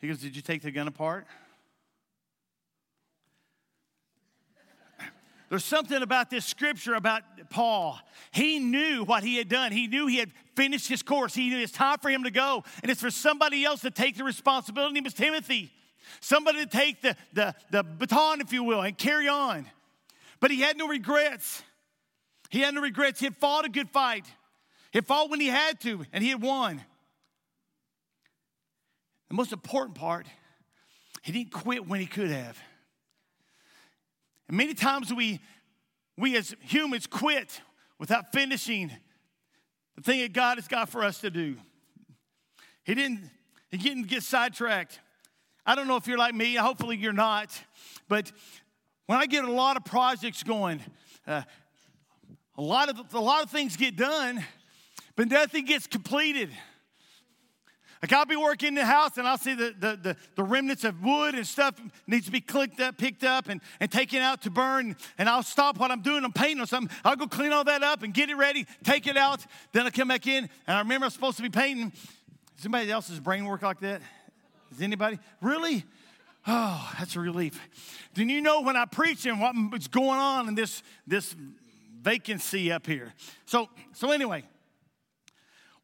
He 0.01 0.09
goes, 0.09 0.19
Did 0.19 0.35
you 0.35 0.43
take 0.43 0.63
the 0.63 0.71
gun 0.71 0.89
apart? 0.89 1.27
There's 5.49 5.65
something 5.65 6.03
about 6.03 6.29
this 6.29 6.45
scripture 6.45 6.95
about 6.95 7.23
Paul. 7.51 8.01
He 8.33 8.59
knew 8.59 9.05
what 9.05 9.23
he 9.23 9.37
had 9.37 9.49
done. 9.49 9.71
He 9.71 9.87
knew 9.87 10.09
he 10.09 10.19
had 10.19 10.33
finished 10.57 10.89
his 10.89 11.03
course. 11.03 11.35
He 11.35 11.51
knew 11.51 11.59
it's 11.59 11.71
time 11.71 11.99
for 11.99 12.11
him 12.11 12.25
to 12.25 12.33
go. 12.33 12.65
And 12.83 12.91
it's 12.91 13.01
for 13.01 13.13
somebody 13.13 13.65
else 13.65 13.83
to 13.83 13.93
take 13.93 14.17
the 14.17 14.25
responsibility. 14.25 14.99
It 14.99 15.05
was 15.05 15.15
Timothy. 15.15 15.73
Somebody 16.21 16.65
to 16.65 16.67
take 16.67 17.03
the, 17.03 17.17
the, 17.33 17.55
the 17.71 17.83
baton, 17.83 18.41
if 18.41 18.53
you 18.53 18.65
will, 18.65 18.81
and 18.81 18.97
carry 18.97 19.29
on. 19.29 19.67
But 20.41 20.51
he 20.51 20.61
had 20.61 20.77
no 20.77 20.89
regrets. 20.89 21.63
He 22.51 22.61
had 22.61 22.75
no 22.75 22.81
regrets. 22.81 23.21
He 23.21 23.27
had 23.27 23.37
fought 23.37 23.65
a 23.65 23.69
good 23.69 23.91
fight. 23.91 24.27
He 24.93 24.99
had 24.99 25.07
fought 25.07 25.31
when 25.31 25.41
he 25.41 25.49
had 25.49 25.81
to, 25.81 26.05
and 26.13 26.23
he 26.23 26.31
had 26.31 26.41
won. 26.41 26.83
The 29.29 29.35
most 29.35 29.53
important 29.53 29.97
part, 29.97 30.27
he 31.23 31.33
didn't 31.33 31.51
quit 31.51 31.87
when 31.89 32.01
he 32.01 32.07
could 32.07 32.31
have. 32.31 32.59
And 34.49 34.57
many 34.57 34.75
times 34.75 35.13
we, 35.13 35.41
we 36.17 36.37
as 36.37 36.55
humans 36.61 37.07
quit 37.07 37.61
without 37.99 38.33
finishing 38.33 38.93
the 39.97 40.03
thing 40.03 40.21
that 40.21 40.33
God 40.33 40.59
has 40.59 40.69
got 40.69 40.89
for 40.89 41.03
us 41.03 41.21
to 41.23 41.31
do. 41.31 41.57
He 42.85 42.95
didn't, 42.95 43.29
he 43.71 43.79
didn't 43.79 44.07
get 44.07 44.23
sidetracked. 44.23 45.01
I 45.67 45.75
don't 45.75 45.89
know 45.89 45.97
if 45.97 46.07
you're 46.07 46.19
like 46.19 46.35
me, 46.35 46.55
hopefully 46.55 46.97
you're 46.97 47.13
not, 47.13 47.51
but 48.09 48.31
when 49.07 49.19
I 49.19 49.27
get 49.27 49.45
a 49.45 49.51
lot 49.51 49.77
of 49.77 49.85
projects 49.85 50.43
going, 50.43 50.81
uh, 51.27 51.43
a, 52.57 52.63
lot 52.63 52.89
of, 52.89 53.15
a 53.15 53.21
lot 53.21 53.43
of 53.43 53.51
things 53.51 53.77
get 53.77 53.97
done, 53.97 54.45
but 55.17 55.29
nothing 55.29 55.65
gets 55.65 55.87
completed. 55.87 56.51
Like 58.03 58.13
I'll 58.13 58.27
be 58.27 58.37
working 58.37 58.69
in 58.69 58.75
the 58.75 58.85
house 58.85 59.17
and 59.17 59.27
I'll 59.27 59.39
see 59.39 59.55
the, 59.55 59.75
the, 59.79 59.97
the, 59.97 60.17
the, 60.37 60.43
remnants 60.43 60.85
of 60.85 61.03
wood 61.03 61.35
and 61.35 61.47
stuff 61.47 61.81
needs 62.07 62.27
to 62.27 62.33
be 62.33 62.41
clicked 62.41 62.79
up, 62.79 62.99
picked 62.99 63.25
up 63.25 63.49
and, 63.49 63.61
and 63.81 63.91
taken 63.91 64.21
out 64.21 64.43
to 64.43 64.51
burn. 64.51 64.97
And 65.19 65.29
I'll 65.29 65.43
stop 65.43 65.79
what 65.79 65.91
I'm 65.91 66.03
doing. 66.03 66.25
I'm 66.25 66.33
painting 66.33 66.63
or 66.63 66.67
something. 66.67 66.95
I'll 67.05 67.17
go 67.17 67.27
clean 67.27 67.53
all 67.53 67.65
that 67.65 67.83
up 67.83 68.03
and 68.03 68.13
get 68.13 68.29
it 68.29 68.37
ready, 68.37 68.67
take 68.85 69.07
it 69.07 69.17
out. 69.17 69.45
Then 69.73 69.87
I 69.87 69.91
come 69.91 70.09
back 70.09 70.27
in 70.27 70.49
and 70.67 70.77
I 70.77 70.81
remember 70.81 71.07
I'm 71.07 71.11
supposed 71.11 71.39
to 71.39 71.43
be 71.43 71.49
painting. 71.49 71.91
Does 72.57 72.65
anybody 72.67 72.91
else's 72.91 73.19
brain 73.19 73.47
work 73.47 73.63
like 73.63 73.81
that? 73.81 74.03
Is 74.73 74.83
anybody? 74.83 75.19
Really? 75.41 75.85
Oh, 76.47 76.95
that's 76.99 77.17
a 77.17 77.21
relief. 77.21 77.61
Then 78.15 78.29
you 78.29 78.41
know 78.41 78.63
when 78.63 78.77
I 78.77 78.85
preach 78.85 79.27
and 79.27 79.41
what's 79.71 79.89
going 79.89 80.19
on 80.19 80.49
in 80.49 80.55
this, 80.55 80.83
this 81.07 81.35
vacancy 82.03 82.71
up 82.71 82.87
here. 82.87 83.13
So, 83.47 83.69
so 83.95 84.13
anyway, 84.13 84.45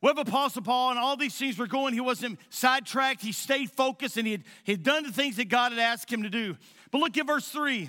with 0.01 0.19
Apostle 0.19 0.63
Paul 0.63 0.91
and 0.91 0.99
all 0.99 1.17
these 1.17 1.35
things 1.35 1.59
were 1.59 1.67
going, 1.67 1.95
he 1.95 2.01
wasn't 2.01 2.39
sidetracked. 2.51 3.23
He 3.23 3.33
stayed 3.33 3.71
focused 3.71 4.17
and 4.17 4.27
he 4.27 4.33
had, 4.33 4.45
he 4.65 4.73
had 4.73 4.83
done 4.83 5.03
the 5.05 5.13
things 5.13 5.37
that 5.37 5.49
God 5.49 5.73
had 5.73 5.81
asked 5.81 6.13
him 6.13 6.23
to 6.23 6.31
do. 6.31 6.57
But 6.91 6.99
look 6.99 7.17
at 7.17 7.27
verse 7.27 7.49
3. 7.49 7.89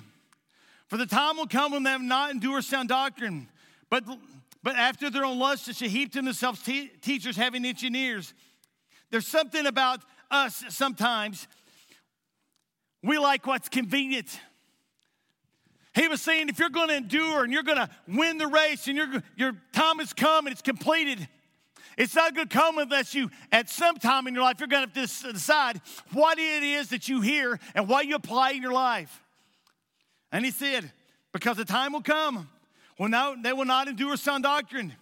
For 0.88 0.96
the 0.96 1.06
time 1.06 1.36
will 1.36 1.46
come 1.46 1.72
when 1.72 1.82
they 1.82 1.90
have 1.90 2.02
not 2.02 2.30
endure 2.30 2.60
sound 2.62 2.88
doctrine, 2.88 3.48
but, 3.90 4.04
but 4.62 4.76
after 4.76 5.10
their 5.10 5.24
own 5.24 5.38
lust, 5.38 5.66
they 5.66 5.72
shall 5.72 5.88
heap 5.88 6.12
to 6.12 6.22
themselves 6.22 6.62
te- 6.62 6.88
teachers 6.88 7.36
having 7.36 7.64
itching 7.64 7.94
ears. 7.94 8.34
There's 9.10 9.26
something 9.26 9.66
about 9.66 10.00
us 10.30 10.64
sometimes, 10.68 11.46
we 13.02 13.18
like 13.18 13.46
what's 13.46 13.68
convenient. 13.68 14.40
He 15.94 16.08
was 16.08 16.20
saying, 16.20 16.48
if 16.48 16.58
you're 16.58 16.70
going 16.70 16.88
to 16.88 16.96
endure 16.96 17.44
and 17.44 17.52
you're 17.52 17.62
going 17.62 17.78
to 17.78 17.88
win 18.08 18.38
the 18.38 18.48
race 18.48 18.88
and 18.88 18.96
your, 18.96 19.22
your 19.36 19.52
time 19.72 19.98
has 19.98 20.12
come 20.12 20.46
and 20.46 20.52
it's 20.52 20.62
completed, 20.62 21.28
it's 21.96 22.16
not 22.16 22.34
going 22.34 22.48
to 22.48 22.56
come 22.56 22.78
unless 22.78 23.14
you, 23.14 23.30
at 23.52 23.70
some 23.70 23.96
time 23.96 24.26
in 24.26 24.34
your 24.34 24.42
life, 24.42 24.58
you're 24.58 24.66
going 24.66 24.88
to 24.90 25.00
have 25.00 25.22
to 25.22 25.32
decide 25.32 25.80
what 26.12 26.38
it 26.38 26.62
is 26.62 26.88
that 26.88 27.08
you 27.08 27.20
hear 27.20 27.60
and 27.74 27.88
what 27.88 28.06
you 28.06 28.16
apply 28.16 28.50
in 28.50 28.62
your 28.62 28.72
life. 28.72 29.22
And 30.32 30.44
he 30.44 30.50
said, 30.50 30.90
because 31.32 31.56
the 31.56 31.64
time 31.64 31.92
will 31.92 32.02
come 32.02 32.48
when 32.96 33.12
now 33.12 33.36
they 33.40 33.52
will 33.52 33.64
not 33.64 33.86
endure 33.86 34.16
sound 34.16 34.42
doctrine. 34.42 34.94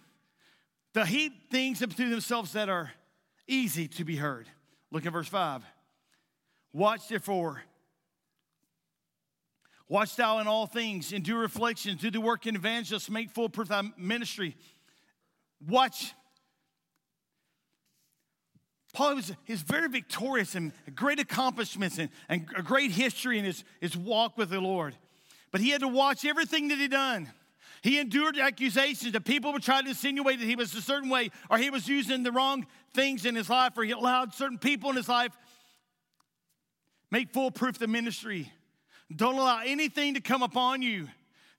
They'll 0.93 1.05
heap 1.05 1.49
things 1.49 1.81
up 1.81 1.95
to 1.95 2.09
themselves 2.09 2.53
that 2.53 2.69
are 2.69 2.91
easy 3.47 3.87
to 3.87 4.05
be 4.05 4.17
heard. 4.17 4.47
Look 4.93 5.07
at 5.07 5.11
verse 5.11 5.27
5. 5.27 5.63
Watch 6.71 7.07
therefore. 7.09 7.63
Watch 9.89 10.15
thou 10.15 10.37
in 10.37 10.47
all 10.47 10.67
things, 10.67 11.11
endure 11.11 11.39
reflections, 11.39 11.99
do 11.99 12.11
the 12.11 12.21
work 12.21 12.45
in 12.45 12.55
evangelists, 12.55 13.09
make 13.09 13.31
full 13.31 13.49
proof 13.49 13.69
thy 13.69 13.81
ministry. 13.97 14.55
Watch 15.67 16.13
Paul 18.93 19.15
was 19.15 19.33
he's 19.45 19.63
very 19.63 19.89
victorious 19.89 20.53
and 20.53 20.71
great 20.93 21.19
accomplishments 21.19 21.97
and, 21.97 22.09
and 22.29 22.45
a 22.55 22.61
great 22.61 22.91
history 22.91 23.39
in 23.39 23.45
his, 23.45 23.63
his 23.81 23.97
walk 23.97 24.37
with 24.37 24.51
the 24.51 24.61
Lord. 24.61 24.95
But 25.51 25.61
he 25.61 25.71
had 25.71 25.81
to 25.81 25.87
watch 25.87 26.23
everything 26.23 26.67
that 26.67 26.77
he 26.77 26.87
done. 26.87 27.31
He 27.83 27.99
endured 27.99 28.37
accusations 28.37 29.11
that 29.11 29.25
people 29.25 29.51
would 29.51 29.61
try 29.61 29.81
to 29.81 29.89
insinuate 29.89 30.39
that 30.39 30.45
he 30.45 30.55
was 30.55 30.73
a 30.73 30.81
certain 30.81 31.09
way 31.09 31.31
or 31.49 31.57
he 31.57 31.69
was 31.69 31.85
using 31.85 32.23
the 32.23 32.31
wrong 32.31 32.65
things 32.93 33.25
in 33.25 33.35
his 33.35 33.49
life 33.49 33.77
or 33.77 33.83
he 33.83 33.91
allowed 33.91 34.33
certain 34.33 34.57
people 34.57 34.89
in 34.89 34.95
his 34.95 35.09
life 35.09 35.33
make 37.11 37.33
full 37.33 37.51
proof 37.51 37.77
the 37.77 37.87
ministry. 37.87 38.49
Don't 39.13 39.35
allow 39.35 39.61
anything 39.65 40.13
to 40.13 40.21
come 40.21 40.41
upon 40.41 40.81
you 40.81 41.09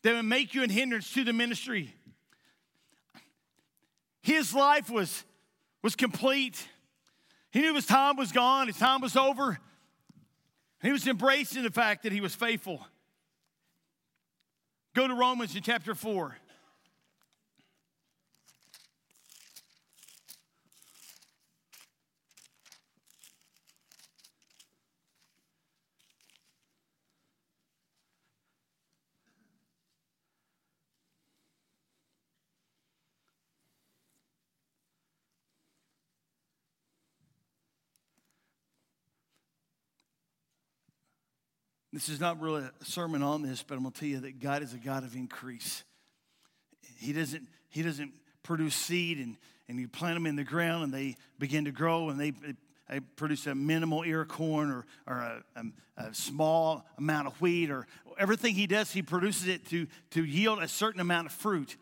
that 0.03 0.15
would 0.15 0.25
make 0.25 0.55
you 0.55 0.65
a 0.65 0.67
hindrance 0.67 1.13
to 1.13 1.25
the 1.25 1.35
ministry. 1.35 1.95
His 4.23 4.55
life 4.55 4.89
was, 4.89 5.25
was 5.83 5.95
complete. 5.95 6.67
He 7.51 7.61
knew 7.61 7.75
his 7.75 7.85
time 7.85 8.17
was 8.17 8.33
gone, 8.33 8.69
his 8.69 8.79
time 8.79 9.03
was 9.03 9.15
over. 9.15 9.59
He 10.81 10.91
was 10.91 11.07
embracing 11.07 11.65
the 11.65 11.71
fact 11.71 12.05
that 12.05 12.13
he 12.13 12.23
was 12.23 12.35
faithful. 12.35 12.87
Go 14.95 15.09
to 15.09 15.15
Romans 15.15 15.57
in 15.57 15.63
chapter 15.63 15.95
4. 15.95 16.37
This 41.95 42.09
is 42.09 42.19
not 42.19 42.41
really 42.41 42.65
a 42.65 42.85
sermon 42.85 43.23
on 43.23 43.43
this, 43.43 43.63
but 43.63 43.77
I'm 43.77 43.83
going 43.83 43.93
to 43.93 44.01
tell 44.01 44.09
you 44.09 44.19
that 44.19 44.41
God 44.41 44.65
is 44.65 44.75
a 44.75 44.79
God 44.79 45.05
of 45.05 45.15
increase. 45.15 45.85
He 46.99 47.13
doesn't, 47.13 47.47
he 47.69 47.83
doesn't 47.83 48.13
produce 48.43 48.75
seed 48.75 49.19
and, 49.19 49.37
and 49.69 49.79
you 49.79 49.87
plant 49.87 50.17
them 50.17 50.27
in 50.27 50.35
the 50.35 50.43
ground 50.43 50.83
and 50.83 50.93
they 50.93 51.17
begin 51.39 51.67
to 51.67 51.71
grow 51.71 52.09
and 52.09 52.19
they, 52.19 52.33
they 52.91 52.99
produce 52.99 53.47
a 53.47 53.55
minimal 53.55 54.03
ear 54.03 54.23
of 54.23 54.29
corn 54.29 54.73
or, 54.73 54.87
or 55.07 55.19
a, 55.19 55.45
a, 55.55 56.09
a, 56.09 56.15
small 56.15 56.85
amount 56.99 57.29
of 57.29 57.41
wheat 57.41 57.71
or 57.71 57.87
everything 58.19 58.57
he 58.57 58.67
does, 58.67 58.91
he 58.91 59.01
produces 59.01 59.47
it 59.47 59.65
to, 59.69 59.87
to 60.11 60.25
yield 60.25 60.59
a 60.61 60.67
certain 60.67 61.01
amount 61.01 61.29
of 61.29 61.33
fruit. 61.33 61.77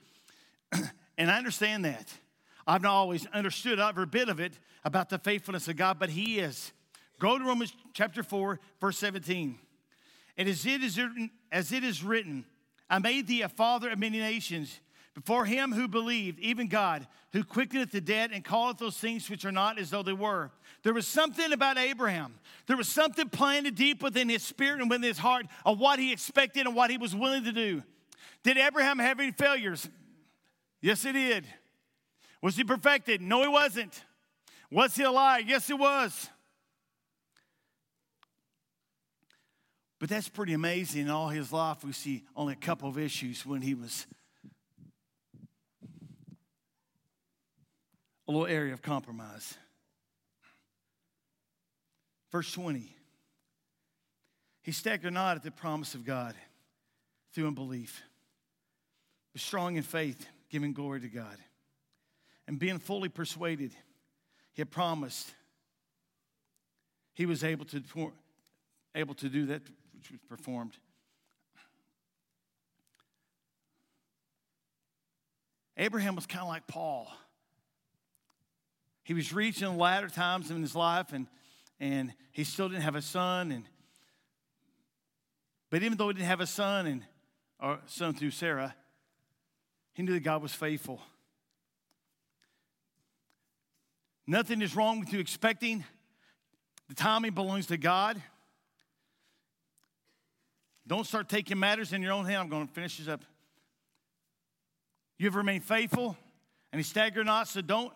and 1.17 1.31
I 1.31 1.39
understand 1.39 1.87
that. 1.87 2.13
I've 2.67 2.83
not 2.83 2.93
always 2.93 3.25
understood 3.29 3.81
every 3.81 4.05
bit 4.05 4.29
of 4.29 4.41
it 4.41 4.53
about 4.85 5.09
the 5.09 5.17
faithfulness 5.17 5.69
of 5.69 5.79
God, 5.79 5.99
but 5.99 6.11
he 6.11 6.39
is. 6.39 6.71
Go 7.19 7.39
to 7.39 7.45
Romans 7.47 7.73
chapter 7.95 8.23
4, 8.23 8.61
verse 8.79 8.99
17. 8.99 9.59
And 10.37 10.49
as 10.49 10.65
it 10.67 10.83
is 10.83 10.99
written, 10.99 11.31
as 11.51 11.73
it 11.73 11.85
is 11.85 12.03
written, 12.03 12.45
I 12.89 12.99
made 12.99 13.27
thee 13.27 13.43
a 13.43 13.49
father 13.49 13.91
of 13.91 13.99
many 13.99 14.19
nations 14.19 14.81
before 15.15 15.45
him 15.45 15.73
who 15.73 15.89
believed, 15.89 16.41
even 16.41 16.69
God, 16.69 17.07
who 17.33 17.45
quickeneth 17.45 17.91
the 17.93 18.01
dead 18.01 18.31
and 18.33 18.45
calleth 18.45 18.79
those 18.79 18.97
things 18.97 19.29
which 19.29 19.45
are 19.45 19.53
not 19.53 19.79
as 19.79 19.91
though 19.91 20.03
they 20.03 20.13
were. 20.13 20.51
There 20.83 20.95
was 20.95 21.07
something 21.07 21.53
about 21.53 21.77
Abraham. 21.77 22.35
There 22.67 22.77
was 22.77 22.89
something 22.89 23.29
planted 23.29 23.75
deep 23.75 24.03
within 24.03 24.29
his 24.29 24.43
spirit 24.43 24.81
and 24.81 24.89
within 24.89 25.03
his 25.03 25.19
heart 25.19 25.47
of 25.67 25.79
what 25.79 25.99
he 25.99 26.13
expected 26.13 26.67
and 26.67 26.75
what 26.75 26.91
he 26.91 26.97
was 26.97 27.15
willing 27.15 27.45
to 27.45 27.53
do. 27.53 27.83
Did 28.43 28.57
Abraham 28.57 28.99
have 28.99 29.21
any 29.21 29.33
failures? 29.33 29.89
Yes, 30.81 31.03
he 31.03 31.13
did. 31.13 31.47
Was 32.41 32.57
he 32.57 32.65
perfected? 32.65 33.21
No, 33.21 33.43
he 33.43 33.49
wasn't. 33.49 34.05
Was 34.71 34.97
he 34.97 35.03
alive? 35.03 35.45
Yes, 35.47 35.67
he 35.67 35.75
was. 35.75 36.29
But 40.03 40.09
that's 40.09 40.29
pretty 40.29 40.53
amazing. 40.53 41.03
In 41.03 41.11
all 41.11 41.29
his 41.29 41.53
life, 41.53 41.85
we 41.85 41.93
see 41.93 42.25
only 42.35 42.55
a 42.55 42.57
couple 42.57 42.89
of 42.89 42.99
issues 42.99 43.47
when 43.47 43.63
he 43.63 43.73
was 43.75 44.05
a 48.27 48.33
little 48.33 48.49
area 48.49 48.73
of 48.73 48.83
compromise. 48.83 49.57
Verse 52.33 52.51
20. 52.51 52.97
He 54.63 54.73
staggered 54.73 55.13
not 55.13 55.37
at 55.37 55.45
the 55.45 55.53
promise 55.53 55.95
of 55.95 56.05
God 56.05 56.35
through 57.33 57.47
unbelief, 57.47 58.03
but 59.33 59.41
strong 59.41 59.77
in 59.77 59.85
faith, 59.85 60.27
giving 60.51 60.73
glory 60.73 61.01
to 61.03 61.09
God. 61.09 61.37
And 62.49 62.59
being 62.59 62.81
fully 62.81 63.09
persuaded, 63.09 63.71
he 64.53 64.63
had 64.63 64.71
promised 64.73 65.33
he 67.15 67.25
was 67.25 67.45
able 67.45 67.67
to, 67.67 67.81
able 68.97 69.15
to 69.15 69.29
do 69.29 69.47
that 69.47 69.63
which 70.03 70.11
was 70.11 70.21
performed. 70.29 70.73
Abraham 75.77 76.17
was 76.17 76.27
kind 76.27 76.43
of 76.43 76.49
like 76.49 76.67
Paul. 76.67 77.09
He 79.05 79.15
was 79.15 79.33
reaching 79.33 79.79
latter 79.79 80.09
times 80.09 80.51
in 80.51 80.61
his 80.61 80.75
life, 80.75 81.13
and, 81.13 81.29
and 81.79 82.13
he 82.33 82.43
still 82.43 82.69
didn't 82.69 82.83
have 82.83 82.97
a 82.97 83.03
son. 83.03 83.53
And, 83.53 83.65
but 85.71 85.85
even 85.85 85.97
though 85.97 86.09
he 86.09 86.15
didn't 86.15 86.27
have 86.27 86.41
a 86.41 86.49
son, 86.49 86.87
and 86.87 87.05
or 87.61 87.79
son 87.87 88.13
through 88.13 88.33
Sarah, 88.33 88.75
he 89.93 90.03
knew 90.03 90.15
that 90.15 90.25
God 90.25 90.43
was 90.43 90.53
faithful. 90.53 91.01
Nothing 94.27 94.63
is 94.63 94.75
wrong 94.75 94.99
with 94.99 95.13
you 95.13 95.21
expecting 95.21 95.85
The 96.89 96.95
timing 96.95 97.35
belongs 97.35 97.67
to 97.67 97.77
God. 97.77 98.21
Don't 100.87 101.07
start 101.07 101.29
taking 101.29 101.59
matters 101.59 101.93
in 101.93 102.03
your 102.03 102.13
own 102.13 102.25
hand. 102.25 102.39
I'm 102.39 102.49
going 102.49 102.67
to 102.67 102.73
finish 102.73 102.99
this 102.99 103.09
up. 103.09 103.25
You 105.19 105.27
have 105.27 105.37
remained 105.37 105.65
faithful, 105.65 106.17
and 106.73 106.79
he 106.79 106.83
staggered 106.83 107.27
not, 107.27 107.47
so 107.49 107.61
don't. 107.61 107.93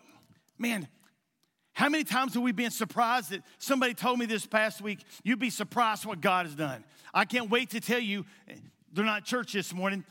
Man, 0.57 0.87
how 1.73 1.89
many 1.89 2.03
times 2.03 2.33
have 2.33 2.41
we 2.41 2.53
been 2.53 2.71
surprised 2.71 3.31
that 3.31 3.43
somebody 3.59 3.93
told 3.93 4.17
me 4.17 4.25
this 4.25 4.45
past 4.45 4.81
week, 4.81 4.99
you'd 5.23 5.39
be 5.39 5.49
surprised 5.49 6.05
what 6.05 6.21
God 6.21 6.45
has 6.45 6.55
done? 6.55 6.83
I 7.13 7.25
can't 7.25 7.49
wait 7.49 7.71
to 7.71 7.79
tell 7.79 7.99
you, 7.99 8.25
they're 8.93 9.05
not 9.05 9.25
church 9.25 9.53
this 9.53 9.73
morning, 9.73 10.05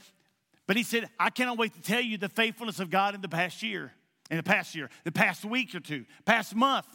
but 0.66 0.76
he 0.76 0.82
said, 0.82 1.08
I 1.18 1.30
cannot 1.30 1.58
wait 1.58 1.74
to 1.74 1.80
tell 1.80 2.00
you 2.00 2.18
the 2.18 2.28
faithfulness 2.28 2.80
of 2.80 2.90
God 2.90 3.14
in 3.14 3.20
the 3.20 3.28
past 3.28 3.62
year, 3.62 3.92
in 4.30 4.36
the 4.36 4.42
past 4.42 4.74
year, 4.74 4.90
the 5.04 5.12
past 5.12 5.44
week 5.44 5.74
or 5.74 5.80
two, 5.80 6.04
past 6.24 6.54
month. 6.54 6.86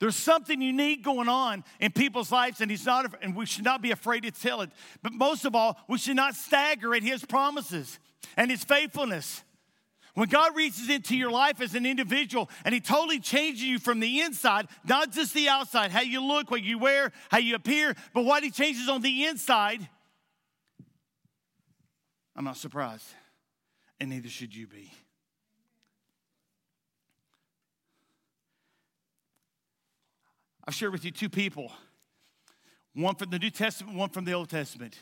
There's 0.00 0.16
something 0.16 0.60
unique 0.62 1.04
going 1.04 1.28
on 1.28 1.62
in 1.78 1.92
people's 1.92 2.32
lives, 2.32 2.62
and 2.62 2.70
he's 2.70 2.86
not, 2.86 3.14
and 3.22 3.36
we 3.36 3.44
should 3.44 3.64
not 3.64 3.82
be 3.82 3.90
afraid 3.90 4.22
to 4.22 4.30
tell 4.30 4.62
it. 4.62 4.70
But 5.02 5.12
most 5.12 5.44
of 5.44 5.54
all, 5.54 5.78
we 5.88 5.98
should 5.98 6.16
not 6.16 6.34
stagger 6.34 6.94
at 6.94 7.02
his 7.02 7.24
promises 7.24 7.98
and 8.36 8.50
his 8.50 8.64
faithfulness. 8.64 9.44
When 10.14 10.28
God 10.28 10.56
reaches 10.56 10.88
into 10.88 11.16
your 11.16 11.30
life 11.30 11.60
as 11.60 11.74
an 11.74 11.86
individual 11.86 12.50
and 12.64 12.74
He 12.74 12.80
totally 12.80 13.20
changes 13.20 13.62
you 13.62 13.78
from 13.78 14.00
the 14.00 14.22
inside, 14.22 14.66
not 14.84 15.12
just 15.12 15.34
the 15.34 15.48
outside, 15.48 15.92
how 15.92 16.00
you 16.00 16.20
look, 16.22 16.50
what 16.50 16.62
you 16.62 16.78
wear, 16.78 17.12
how 17.30 17.38
you 17.38 17.54
appear, 17.54 17.94
but 18.12 18.24
what 18.24 18.42
He 18.42 18.50
changes 18.50 18.88
on 18.88 19.02
the 19.02 19.26
inside, 19.26 19.88
I'm 22.34 22.44
not 22.44 22.56
surprised. 22.56 23.06
And 24.00 24.10
neither 24.10 24.28
should 24.28 24.54
you 24.54 24.66
be. 24.66 24.92
I've 30.70 30.76
shared 30.76 30.92
with 30.92 31.04
you 31.04 31.10
two 31.10 31.28
people 31.28 31.72
one 32.94 33.16
from 33.16 33.30
the 33.30 33.40
New 33.40 33.50
Testament, 33.50 33.98
one 33.98 34.08
from 34.08 34.24
the 34.24 34.34
Old 34.34 34.50
Testament, 34.50 34.96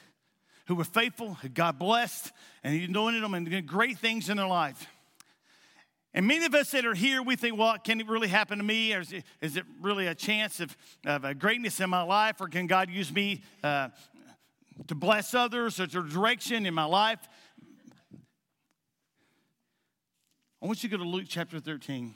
who 0.67 0.75
were 0.75 0.83
faithful, 0.83 1.35
who 1.35 1.51
God 1.51 1.79
blessed, 1.79 2.33
and 2.65 2.73
He 2.73 2.85
anointed 2.85 3.23
them 3.23 3.35
and 3.35 3.45
did 3.45 3.67
great 3.67 3.99
things 3.99 4.31
in 4.31 4.39
their 4.39 4.47
life. 4.47 4.87
And 6.15 6.27
many 6.27 6.47
of 6.47 6.55
us 6.55 6.71
that 6.71 6.87
are 6.87 6.95
here, 6.95 7.23
we 7.23 7.37
think, 7.37 7.59
well, 7.59 7.77
can 7.77 8.01
it 8.01 8.09
really 8.09 8.29
happen 8.29 8.57
to 8.57 8.65
me? 8.65 8.95
Or 8.95 9.01
is 9.01 9.13
it, 9.13 9.25
is 9.43 9.59
it 9.59 9.65
really 9.83 10.07
a 10.07 10.15
chance 10.15 10.59
of, 10.61 10.75
of 11.05 11.27
a 11.27 11.35
greatness 11.35 11.81
in 11.81 11.91
my 11.91 12.01
life? 12.01 12.41
Or 12.41 12.49
can 12.49 12.67
God 12.67 12.89
use 12.89 13.13
me 13.13 13.43
uh, 13.63 13.89
to 14.87 14.95
bless 14.95 15.35
others 15.35 15.79
or 15.79 15.87
to 15.87 16.03
direction 16.03 16.65
in 16.65 16.73
my 16.73 16.87
life? 16.87 17.21
I 20.63 20.67
want 20.67 20.83
you 20.83 20.89
to 20.89 20.97
go 20.97 21.05
to 21.05 21.07
Luke 21.11 21.27
chapter 21.29 21.61
13. 21.61 22.15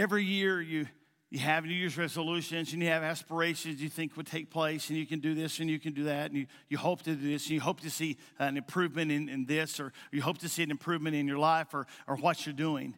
Every 0.00 0.24
year 0.24 0.60
you 0.60 0.86
you 1.30 1.38
have 1.38 1.64
New 1.64 1.74
Year's 1.74 1.96
resolutions 1.96 2.72
and 2.72 2.82
you 2.82 2.88
have 2.88 3.04
aspirations 3.04 3.80
you 3.80 3.88
think 3.88 4.16
would 4.16 4.26
take 4.26 4.50
place, 4.50 4.88
and 4.88 4.98
you 4.98 5.06
can 5.06 5.20
do 5.20 5.32
this 5.32 5.60
and 5.60 5.70
you 5.70 5.78
can 5.78 5.92
do 5.92 6.04
that, 6.04 6.32
and 6.32 6.40
you, 6.40 6.46
you 6.68 6.76
hope 6.76 7.02
to 7.02 7.14
do 7.14 7.30
this, 7.30 7.44
and 7.44 7.52
you 7.52 7.60
hope 7.60 7.78
to 7.82 7.90
see 7.90 8.16
an 8.40 8.56
improvement 8.56 9.12
in, 9.12 9.28
in 9.28 9.44
this, 9.44 9.78
or 9.78 9.92
you 10.10 10.22
hope 10.22 10.38
to 10.38 10.48
see 10.48 10.64
an 10.64 10.72
improvement 10.72 11.14
in 11.14 11.28
your 11.28 11.38
life 11.38 11.72
or, 11.72 11.86
or 12.08 12.16
what 12.16 12.44
you're 12.44 12.52
doing. 12.52 12.96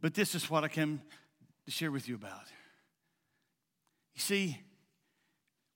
But 0.00 0.14
this 0.14 0.36
is 0.36 0.48
what 0.48 0.62
I 0.62 0.68
came 0.68 1.00
to 1.64 1.72
share 1.72 1.90
with 1.90 2.08
you 2.08 2.14
about. 2.14 2.46
You 4.14 4.20
see, 4.20 4.60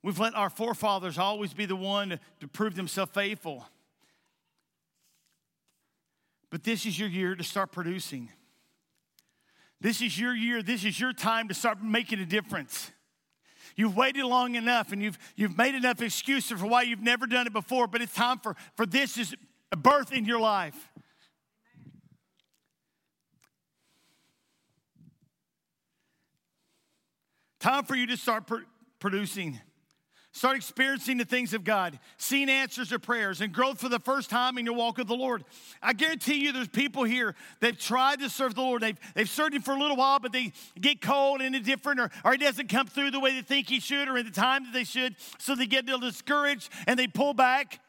we've 0.05 0.21
let 0.21 0.37
our 0.37 0.51
forefathers 0.51 1.19
always 1.19 1.53
be 1.53 1.67
the 1.67 1.75
one 1.75 2.11
to, 2.11 2.21
to 2.39 2.47
prove 2.47 2.77
themselves 2.77 3.11
faithful. 3.13 3.67
But 6.51 6.65
this 6.65 6.87
is 6.87 6.99
your 6.99 7.09
year 7.09 7.35
to 7.35 7.45
start 7.45 7.73
producing. 7.73 8.31
This 9.81 10.01
is 10.01 10.19
your 10.19 10.35
year. 10.35 10.63
This 10.63 10.85
is 10.85 10.99
your 10.99 11.13
time 11.13 11.49
to 11.49 11.55
start 11.55 11.83
making 11.83 12.21
a 12.21 12.27
difference. 12.27 12.91
You've 13.77 13.97
waited 13.97 14.25
long 14.25 14.55
enough 14.55 14.93
and 14.93 15.03
you've, 15.03 15.19
you've 15.37 15.57
made 15.57 15.75
enough 15.75 16.01
excuses 16.01 16.59
for 16.59 16.67
why 16.67 16.83
you've 16.83 17.03
never 17.03 17.27
done 17.27 17.47
it 17.47 17.53
before, 17.53 17.87
but 17.87 18.01
it's 18.01 18.15
time 18.15 18.39
for, 18.39 18.57
for 18.75 18.87
this 18.87 19.19
is 19.19 19.35
a 19.71 19.77
birth 19.77 20.13
in 20.13 20.25
your 20.25 20.41
life. 20.41 20.89
Time 27.61 27.85
for 27.85 27.97
you 27.97 28.07
to 28.07 28.17
start 28.17 28.47
pr- 28.47 28.65
producing. 28.99 29.61
Start 30.37 30.59
experiencing 30.59 31.17
the 31.17 31.25
things 31.25 31.55
of 31.55 31.65
God, 31.65 31.99
seeing 32.19 32.51
answers 32.51 32.91
to 32.91 32.99
prayers, 32.99 33.41
and 33.41 33.55
growth 33.55 33.81
for 33.81 33.89
the 33.89 33.99
first 33.99 34.29
time 34.29 34.59
in 34.59 34.67
your 34.67 34.75
walk 34.75 34.99
with 34.99 35.09
the 35.09 35.15
Lord. 35.15 35.43
I 35.83 35.95
guarantee 35.95 36.45
you 36.45 36.53
there's 36.53 36.69
people 36.69 37.05
here 37.05 37.35
that 37.61 37.81
tried 37.81 38.21
to 38.21 38.29
serve 38.29 38.55
the 38.55 38.61
Lord. 38.61 38.83
They've, 38.83 38.99
they've 39.15 39.31
served 39.31 39.55
Him 39.55 39.63
for 39.63 39.73
a 39.73 39.79
little 39.79 39.97
while, 39.97 40.19
but 40.19 40.33
they 40.33 40.53
get 40.79 41.01
cold 41.01 41.41
and 41.41 41.57
indifferent, 41.57 42.01
or, 42.01 42.11
or 42.23 42.33
He 42.33 42.37
doesn't 42.37 42.69
come 42.69 42.87
through 42.87 43.13
the 43.13 43.19
way 43.19 43.33
they 43.33 43.41
think 43.41 43.71
He 43.71 43.81
should 43.81 44.09
or 44.09 44.19
in 44.19 44.27
the 44.27 44.31
time 44.31 44.65
that 44.65 44.75
they 44.75 44.85
should. 44.85 45.17
So 45.39 45.55
they 45.55 45.65
get 45.65 45.85
a 45.85 45.87
little 45.87 46.01
discouraged 46.01 46.69
and 46.87 46.99
they 46.99 47.07
pull 47.07 47.33
back. 47.33 47.81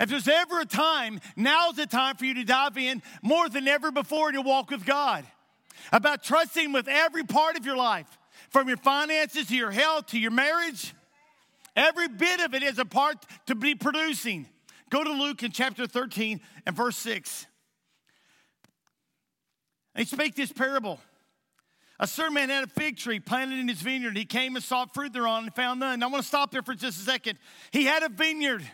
If 0.00 0.08
there's 0.08 0.26
ever 0.26 0.58
a 0.58 0.66
time, 0.66 1.20
now's 1.36 1.76
the 1.76 1.86
time 1.86 2.16
for 2.16 2.24
you 2.24 2.34
to 2.34 2.44
dive 2.44 2.76
in 2.76 3.02
more 3.22 3.48
than 3.48 3.68
ever 3.68 3.92
before 3.92 4.30
in 4.30 4.34
your 4.34 4.42
walk 4.42 4.72
with 4.72 4.84
God. 4.84 5.24
About 5.92 6.24
trusting 6.24 6.72
with 6.72 6.88
every 6.88 7.22
part 7.22 7.56
of 7.56 7.64
your 7.64 7.76
life, 7.76 8.18
from 8.50 8.66
your 8.66 8.78
finances 8.78 9.46
to 9.46 9.54
your 9.54 9.70
health 9.70 10.06
to 10.06 10.18
your 10.18 10.32
marriage 10.32 10.92
Every 11.78 12.08
bit 12.08 12.40
of 12.40 12.54
it 12.54 12.64
is 12.64 12.80
a 12.80 12.84
part 12.84 13.24
to 13.46 13.54
be 13.54 13.76
producing. 13.76 14.48
Go 14.90 15.04
to 15.04 15.12
Luke 15.12 15.44
in 15.44 15.52
chapter 15.52 15.86
13 15.86 16.40
and 16.66 16.76
verse 16.76 16.96
6. 16.96 17.46
And 19.94 20.04
he 20.04 20.12
spake 20.12 20.34
this 20.34 20.52
parable. 20.52 20.98
A 22.00 22.06
certain 22.08 22.34
man 22.34 22.48
had 22.48 22.64
a 22.64 22.66
fig 22.66 22.96
tree 22.96 23.20
planted 23.20 23.60
in 23.60 23.68
his 23.68 23.80
vineyard. 23.80 24.16
He 24.16 24.24
came 24.24 24.56
and 24.56 24.64
sought 24.64 24.92
fruit 24.92 25.12
thereon 25.12 25.44
and 25.44 25.54
found 25.54 25.78
none. 25.78 26.02
I 26.02 26.06
want 26.08 26.22
to 26.22 26.28
stop 26.28 26.50
there 26.50 26.62
for 26.62 26.74
just 26.74 27.00
a 27.00 27.04
second. 27.04 27.38
He 27.70 27.84
had 27.84 28.02
a 28.02 28.08
vineyard. 28.08 28.68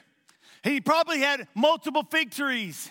He 0.62 0.80
probably 0.80 1.20
had 1.20 1.46
multiple 1.54 2.04
fig 2.10 2.30
trees. 2.30 2.90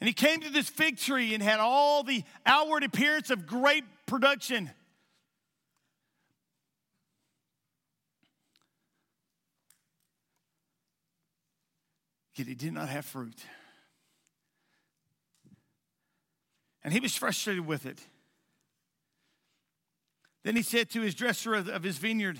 And 0.00 0.08
he 0.08 0.12
came 0.12 0.40
to 0.40 0.50
this 0.50 0.68
fig 0.68 0.98
tree 0.98 1.34
and 1.34 1.42
had 1.42 1.60
all 1.60 2.02
the 2.02 2.24
outward 2.44 2.82
appearance 2.82 3.30
of 3.30 3.46
great 3.46 3.84
production. 4.06 4.70
Yet 12.38 12.46
he 12.48 12.54
did 12.54 12.72
not 12.72 12.88
have 12.88 13.04
fruit. 13.04 13.44
And 16.84 16.92
he 16.92 17.00
was 17.00 17.16
frustrated 17.16 17.66
with 17.66 17.86
it. 17.86 17.98
Then 20.44 20.54
he 20.54 20.62
said 20.62 20.90
to 20.90 21.00
his 21.00 21.14
dresser 21.14 21.54
of, 21.54 21.82
his 21.82 21.98
vineyard, 21.98 22.38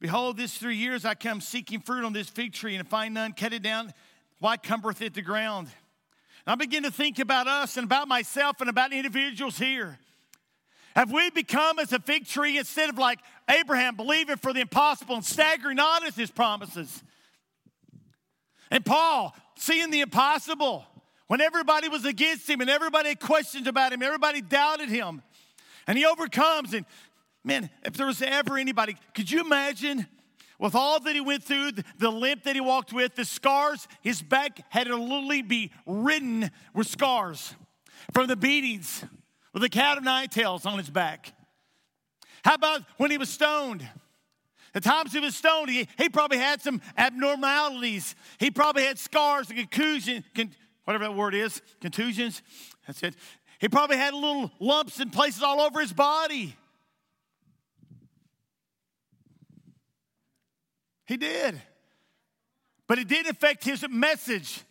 Behold, 0.00 0.38
this 0.38 0.56
three 0.56 0.76
years 0.76 1.04
I 1.04 1.14
come 1.14 1.40
seeking 1.42 1.80
fruit 1.80 2.04
on 2.04 2.14
this 2.14 2.28
fig 2.28 2.54
tree, 2.54 2.76
and 2.76 2.88
find 2.88 3.12
none, 3.12 3.32
cut 3.32 3.52
it 3.52 3.62
down. 3.62 3.92
Why 4.38 4.56
cumbereth 4.56 5.02
it 5.02 5.14
the 5.14 5.22
ground? 5.22 5.68
And 6.46 6.52
I 6.52 6.54
begin 6.56 6.82
to 6.84 6.90
think 6.90 7.18
about 7.18 7.46
us 7.46 7.76
and 7.76 7.84
about 7.84 8.08
myself 8.08 8.60
and 8.60 8.70
about 8.70 8.92
individuals 8.92 9.58
here. 9.58 9.98
Have 10.94 11.12
we 11.12 11.28
become 11.30 11.78
as 11.78 11.92
a 11.92 11.98
fig 11.98 12.26
tree 12.26 12.56
instead 12.56 12.88
of 12.88 12.98
like 12.98 13.18
Abraham, 13.50 13.96
believing 13.96 14.36
for 14.36 14.52
the 14.52 14.60
impossible 14.60 15.16
and 15.16 15.24
staggering 15.24 15.76
not 15.76 16.06
at 16.06 16.14
his 16.14 16.30
promises? 16.30 17.02
And 18.70 18.84
Paul, 18.84 19.34
seeing 19.56 19.90
the 19.90 20.00
impossible, 20.00 20.84
when 21.26 21.40
everybody 21.40 21.88
was 21.88 22.04
against 22.04 22.48
him 22.48 22.60
and 22.60 22.70
everybody 22.70 23.10
had 23.10 23.20
questions 23.20 23.66
about 23.66 23.92
him, 23.92 24.02
everybody 24.02 24.40
doubted 24.40 24.88
him, 24.88 25.22
and 25.86 25.96
he 25.96 26.04
overcomes. 26.04 26.74
And 26.74 26.84
man, 27.44 27.70
if 27.84 27.94
there 27.94 28.06
was 28.06 28.20
ever 28.22 28.58
anybody, 28.58 28.96
could 29.14 29.30
you 29.30 29.40
imagine 29.40 30.06
with 30.58 30.74
all 30.74 31.00
that 31.00 31.14
he 31.14 31.20
went 31.20 31.44
through, 31.44 31.72
the 31.98 32.10
limp 32.10 32.44
that 32.44 32.54
he 32.54 32.60
walked 32.60 32.92
with, 32.92 33.14
the 33.14 33.24
scars, 33.24 33.88
his 34.02 34.22
back 34.22 34.60
had 34.70 34.86
to 34.86 34.96
literally 34.96 35.42
be 35.42 35.72
ridden 35.86 36.50
with 36.74 36.86
scars 36.86 37.54
from 38.12 38.26
the 38.26 38.36
beatings 38.36 39.04
with 39.52 39.62
the 39.62 39.68
cat 39.68 39.96
of 39.96 40.04
nine 40.04 40.28
tails 40.28 40.66
on 40.66 40.78
his 40.78 40.90
back. 40.90 41.32
How 42.44 42.54
about 42.54 42.82
when 42.98 43.10
he 43.10 43.18
was 43.18 43.30
stoned? 43.30 43.88
The 44.74 44.80
times 44.80 45.12
he 45.12 45.20
was 45.20 45.36
stoned, 45.36 45.70
he, 45.70 45.88
he 45.96 46.08
probably 46.08 46.38
had 46.38 46.60
some 46.60 46.82
abnormalities. 46.98 48.16
He 48.38 48.50
probably 48.50 48.82
had 48.82 48.98
scars 48.98 49.48
and 49.48 49.56
contusion, 49.56 50.24
con, 50.34 50.50
whatever 50.82 51.04
that 51.04 51.14
word 51.14 51.32
is, 51.32 51.62
contusions. 51.80 52.42
That's 52.86 53.02
it. 53.04 53.14
He 53.60 53.68
probably 53.68 53.96
had 53.96 54.12
little 54.12 54.50
lumps 54.58 54.98
and 54.98 55.12
places 55.12 55.44
all 55.44 55.60
over 55.60 55.80
his 55.80 55.92
body. 55.92 56.56
He 61.06 61.16
did. 61.16 61.60
but 62.86 62.98
it 62.98 63.08
didn't 63.08 63.30
affect 63.30 63.64
his 63.64 63.86
message. 63.88 64.62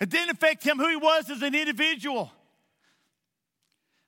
It 0.00 0.08
didn't 0.08 0.30
affect 0.30 0.64
him 0.64 0.78
who 0.78 0.88
he 0.88 0.96
was 0.96 1.28
as 1.28 1.42
an 1.42 1.54
individual. 1.54 2.30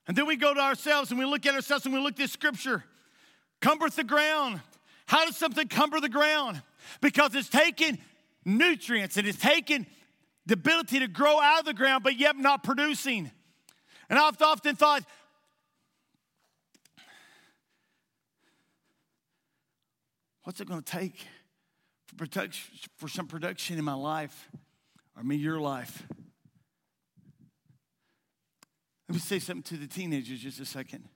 And 0.07 0.17
then 0.17 0.25
we 0.25 0.37
go 0.37 0.53
to 0.53 0.59
ourselves 0.59 1.11
and 1.11 1.19
we 1.19 1.25
look 1.25 1.45
at 1.45 1.53
ourselves 1.53 1.85
and 1.85 1.93
we 1.93 1.99
look 1.99 2.13
at 2.13 2.17
this 2.17 2.31
scripture. 2.31 2.83
Cumbereth 3.63 3.95
the 3.95 4.03
ground. 4.03 4.61
How 5.05 5.25
does 5.25 5.37
something 5.37 5.69
cumber 5.69 6.01
the 6.01 6.09
ground? 6.09 6.61
Because 6.99 7.33
it's 7.33 7.47
taking 7.47 7.97
nutrients 8.43 9.15
and 9.15 9.25
it's 9.25 9.39
taking 9.39 9.87
the 10.45 10.55
ability 10.55 10.99
to 10.99 11.07
grow 11.07 11.39
out 11.39 11.61
of 11.61 11.65
the 11.65 11.73
ground, 11.73 12.03
but 12.03 12.19
yet 12.19 12.35
not 12.35 12.63
producing. 12.63 13.31
And 14.09 14.19
I've 14.19 14.39
often 14.41 14.75
thought, 14.75 15.03
what's 20.43 20.59
it 20.59 20.67
going 20.67 20.81
to 20.81 20.91
take 20.91 21.25
for, 22.07 22.15
production, 22.15 22.75
for 22.97 23.07
some 23.07 23.27
production 23.27 23.77
in 23.77 23.85
my 23.85 23.93
life, 23.93 24.49
or 25.15 25.23
me, 25.23 25.37
your 25.37 25.61
life? 25.61 26.03
Let 29.07 29.15
me 29.15 29.19
say 29.19 29.39
something 29.39 29.63
to 29.63 29.77
the 29.77 29.87
teenagers 29.87 30.41
just 30.41 30.59
a 30.59 30.65
second. 30.65 31.07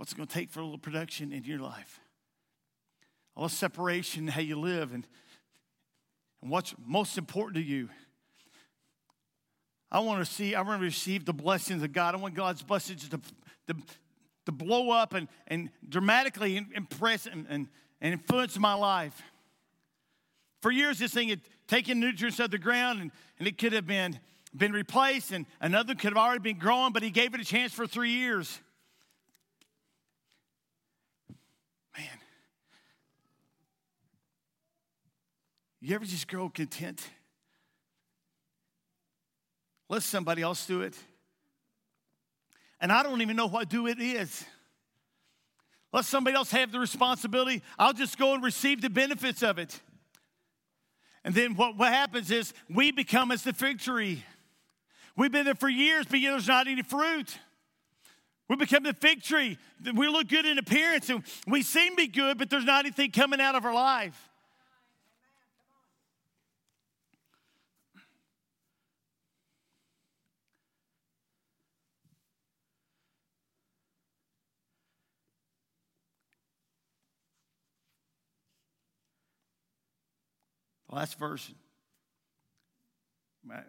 What's 0.00 0.12
it 0.12 0.16
going 0.16 0.28
to 0.28 0.34
take 0.34 0.48
for 0.48 0.60
a 0.60 0.62
little 0.62 0.78
production 0.78 1.30
in 1.30 1.44
your 1.44 1.58
life? 1.58 2.00
A 3.36 3.40
little 3.40 3.50
separation 3.50 4.28
how 4.28 4.40
you 4.40 4.58
live 4.58 4.94
and, 4.94 5.06
and 6.40 6.50
what's 6.50 6.74
most 6.82 7.18
important 7.18 7.56
to 7.56 7.62
you. 7.62 7.90
I 9.92 10.00
want 10.00 10.24
to 10.26 10.32
see, 10.32 10.54
I 10.54 10.62
want 10.62 10.80
to 10.80 10.84
receive 10.86 11.26
the 11.26 11.34
blessings 11.34 11.82
of 11.82 11.92
God. 11.92 12.14
I 12.14 12.16
want 12.16 12.32
God's 12.34 12.62
blessings 12.62 13.10
to, 13.10 13.20
to, 13.66 13.76
to 14.46 14.52
blow 14.52 14.88
up 14.88 15.12
and, 15.12 15.28
and 15.48 15.68
dramatically 15.86 16.56
impress 16.74 17.26
and, 17.26 17.44
and, 17.50 17.68
and 18.00 18.14
influence 18.14 18.58
my 18.58 18.72
life. 18.72 19.20
For 20.62 20.70
years, 20.70 20.98
this 20.98 21.12
thing 21.12 21.28
had 21.28 21.42
taken 21.68 22.00
nutrients 22.00 22.40
out 22.40 22.44
of 22.44 22.52
the 22.52 22.58
ground 22.58 23.02
and, 23.02 23.10
and 23.38 23.46
it 23.46 23.58
could 23.58 23.74
have 23.74 23.86
been, 23.86 24.18
been 24.56 24.72
replaced, 24.72 25.30
and 25.30 25.44
another 25.60 25.94
could 25.94 26.14
have 26.14 26.16
already 26.16 26.40
been 26.40 26.58
growing, 26.58 26.94
but 26.94 27.02
he 27.02 27.10
gave 27.10 27.34
it 27.34 27.40
a 27.42 27.44
chance 27.44 27.74
for 27.74 27.86
three 27.86 28.12
years. 28.12 28.60
You 35.80 35.94
ever 35.94 36.04
just 36.04 36.28
grow 36.28 36.48
content? 36.48 37.00
Let 39.88 40.02
somebody 40.02 40.42
else 40.42 40.66
do 40.66 40.82
it. 40.82 40.94
And 42.80 42.92
I 42.92 43.02
don't 43.02 43.22
even 43.22 43.36
know 43.36 43.46
what 43.46 43.68
do 43.68 43.86
it 43.86 44.00
is. 44.00 44.44
Let 45.92 46.04
somebody 46.04 46.36
else 46.36 46.50
have 46.52 46.70
the 46.70 46.78
responsibility. 46.78 47.62
I'll 47.78 47.92
just 47.92 48.16
go 48.16 48.34
and 48.34 48.42
receive 48.42 48.80
the 48.80 48.90
benefits 48.90 49.42
of 49.42 49.58
it. 49.58 49.80
And 51.24 51.34
then 51.34 51.56
what, 51.56 51.76
what 51.76 51.92
happens 51.92 52.30
is 52.30 52.54
we 52.68 52.92
become 52.92 53.32
as 53.32 53.42
the 53.42 53.52
fig 53.52 53.80
tree. 53.80 54.24
We've 55.16 55.32
been 55.32 55.44
there 55.44 55.54
for 55.54 55.68
years, 55.68 56.06
but 56.08 56.20
there's 56.20 56.46
not 56.46 56.68
any 56.68 56.82
fruit. 56.82 57.36
We 58.48 58.56
become 58.56 58.84
the 58.84 58.94
fig 58.94 59.22
tree. 59.22 59.58
We 59.94 60.08
look 60.08 60.28
good 60.28 60.46
in 60.46 60.58
appearance 60.58 61.10
and 61.10 61.22
we 61.46 61.62
seem 61.62 61.90
to 61.90 61.96
be 61.96 62.06
good, 62.06 62.38
but 62.38 62.48
there's 62.48 62.64
not 62.64 62.84
anything 62.84 63.10
coming 63.10 63.40
out 63.40 63.54
of 63.54 63.64
our 63.64 63.74
life. 63.74 64.29
Last 80.90 81.18
verse, 81.18 81.52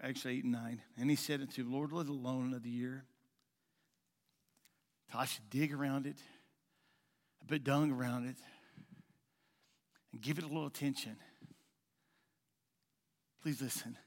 actually 0.04 0.38
eight 0.38 0.44
and 0.44 0.54
nine. 0.54 0.82
And 1.00 1.10
he 1.10 1.16
said 1.16 1.42
unto 1.42 1.62
him, 1.62 1.72
Lord, 1.72 1.92
let 1.92 2.08
alone 2.08 2.48
another 2.48 2.68
year. 2.68 3.06
I 5.14 5.28
dig 5.50 5.74
around 5.74 6.06
it, 6.06 6.18
a 7.42 7.46
bit 7.46 7.64
dung 7.64 7.92
around 7.92 8.28
it, 8.28 8.38
and 10.14 10.22
give 10.22 10.38
it 10.38 10.44
a 10.44 10.48
little 10.48 10.68
attention. 10.68 11.18
Please 13.42 13.62
listen. 13.62 13.98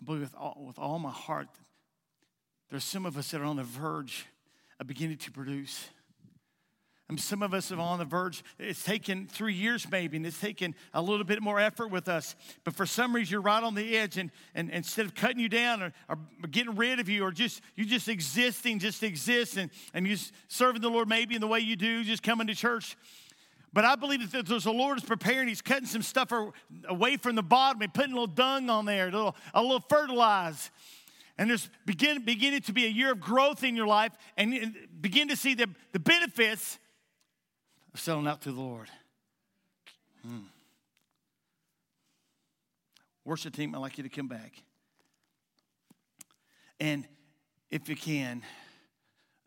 I 0.00 0.04
believe 0.04 0.22
with 0.22 0.34
all, 0.34 0.64
with 0.66 0.78
all 0.78 0.98
my 0.98 1.10
heart, 1.10 1.48
there's 2.70 2.84
some 2.84 3.06
of 3.06 3.16
us 3.16 3.30
that 3.32 3.40
are 3.40 3.44
on 3.44 3.56
the 3.56 3.64
verge 3.64 4.26
of 4.78 4.86
beginning 4.86 5.18
to 5.18 5.30
produce. 5.30 5.88
And 7.10 7.18
some 7.18 7.42
of 7.42 7.52
us 7.52 7.72
are 7.72 7.78
on 7.80 7.98
the 7.98 8.04
verge. 8.04 8.44
It's 8.56 8.84
taken 8.84 9.26
three 9.26 9.52
years 9.52 9.84
maybe, 9.90 10.16
and 10.16 10.24
it's 10.24 10.40
taken 10.40 10.76
a 10.94 11.02
little 11.02 11.24
bit 11.24 11.42
more 11.42 11.58
effort 11.58 11.88
with 11.88 12.06
us. 12.06 12.36
But 12.62 12.76
for 12.76 12.86
some 12.86 13.12
reason, 13.12 13.32
you're 13.32 13.40
right 13.40 13.64
on 13.64 13.74
the 13.74 13.96
edge, 13.96 14.16
and, 14.16 14.30
and 14.54 14.70
instead 14.70 15.06
of 15.06 15.16
cutting 15.16 15.40
you 15.40 15.48
down 15.48 15.82
or, 15.82 15.92
or 16.08 16.18
getting 16.52 16.76
rid 16.76 17.00
of 17.00 17.08
you, 17.08 17.24
or 17.24 17.32
just 17.32 17.62
you 17.74 17.84
just 17.84 18.08
existing, 18.08 18.78
just 18.78 19.02
exist, 19.02 19.56
and, 19.56 19.72
and 19.92 20.06
you 20.06 20.16
serving 20.46 20.82
the 20.82 20.88
Lord 20.88 21.08
maybe 21.08 21.34
in 21.34 21.40
the 21.40 21.48
way 21.48 21.58
you 21.58 21.74
do, 21.74 22.04
just 22.04 22.22
coming 22.22 22.46
to 22.46 22.54
church. 22.54 22.96
But 23.72 23.84
I 23.84 23.96
believe 23.96 24.30
that 24.30 24.46
there's 24.46 24.62
the 24.62 24.72
Lord 24.72 24.98
is 24.98 25.04
preparing. 25.04 25.48
He's 25.48 25.62
cutting 25.62 25.86
some 25.86 26.02
stuff 26.02 26.32
away 26.88 27.16
from 27.16 27.34
the 27.34 27.42
bottom 27.42 27.82
and 27.82 27.92
putting 27.92 28.12
a 28.12 28.14
little 28.14 28.28
dung 28.28 28.70
on 28.70 28.84
there, 28.84 29.08
a 29.08 29.10
little, 29.10 29.36
a 29.52 29.60
little 29.60 29.80
fertilize. 29.80 30.70
And 31.36 31.50
there's 31.50 31.70
begin, 31.86 32.24
beginning 32.24 32.60
to 32.62 32.72
be 32.72 32.84
a 32.84 32.88
year 32.88 33.10
of 33.10 33.20
growth 33.20 33.64
in 33.64 33.74
your 33.74 33.88
life 33.88 34.12
and 34.36 34.76
begin 35.00 35.26
to 35.26 35.36
see 35.36 35.54
the, 35.54 35.68
the 35.90 35.98
benefits 35.98 36.78
selling 37.94 38.26
out 38.26 38.42
to 38.42 38.52
the 38.52 38.60
Lord. 38.60 38.88
Hmm. 40.22 40.38
Worship 43.24 43.54
team, 43.54 43.74
I'd 43.74 43.78
like 43.78 43.98
you 43.98 44.04
to 44.04 44.10
come 44.10 44.28
back. 44.28 44.62
And 46.78 47.06
if 47.70 47.88
you 47.88 47.96
can, 47.96 48.42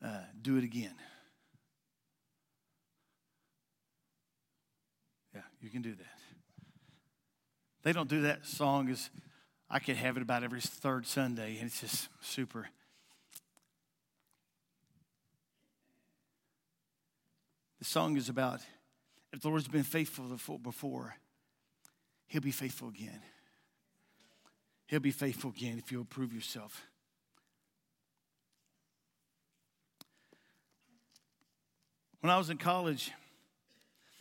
uh, 0.04 0.22
do 0.42 0.58
it 0.58 0.64
again. 0.64 0.94
Yeah, 5.34 5.42
you 5.62 5.70
can 5.70 5.82
do 5.82 5.96
that. 5.96 6.20
They 7.84 7.92
don't 7.92 8.10
do 8.10 8.22
that 8.22 8.46
song 8.46 8.90
as 8.90 9.10
I 9.70 9.80
could 9.80 9.96
have 9.96 10.18
it 10.18 10.24
about 10.24 10.44
every 10.44 10.62
third 10.62 11.08
Sunday, 11.08 11.58
and 11.58 11.68
it's 11.68 11.82
just 11.82 12.10
super. 12.22 12.68
The 17.84 17.90
song 17.90 18.16
is 18.16 18.30
about 18.30 18.62
if 19.34 19.42
the 19.42 19.50
Lord's 19.50 19.68
been 19.68 19.84
faithful 19.84 20.58
before, 20.58 21.18
He'll 22.28 22.40
be 22.40 22.50
faithful 22.50 22.88
again. 22.88 23.20
He'll 24.88 25.02
be 25.02 25.12
faithful 25.12 25.50
again 25.50 25.80
if 25.80 25.92
you'll 25.92 26.06
prove 26.06 26.34
yourself. 26.34 26.82
When 32.22 32.32
I 32.32 32.38
was 32.38 32.50
in 32.50 32.58
college, 32.58 33.12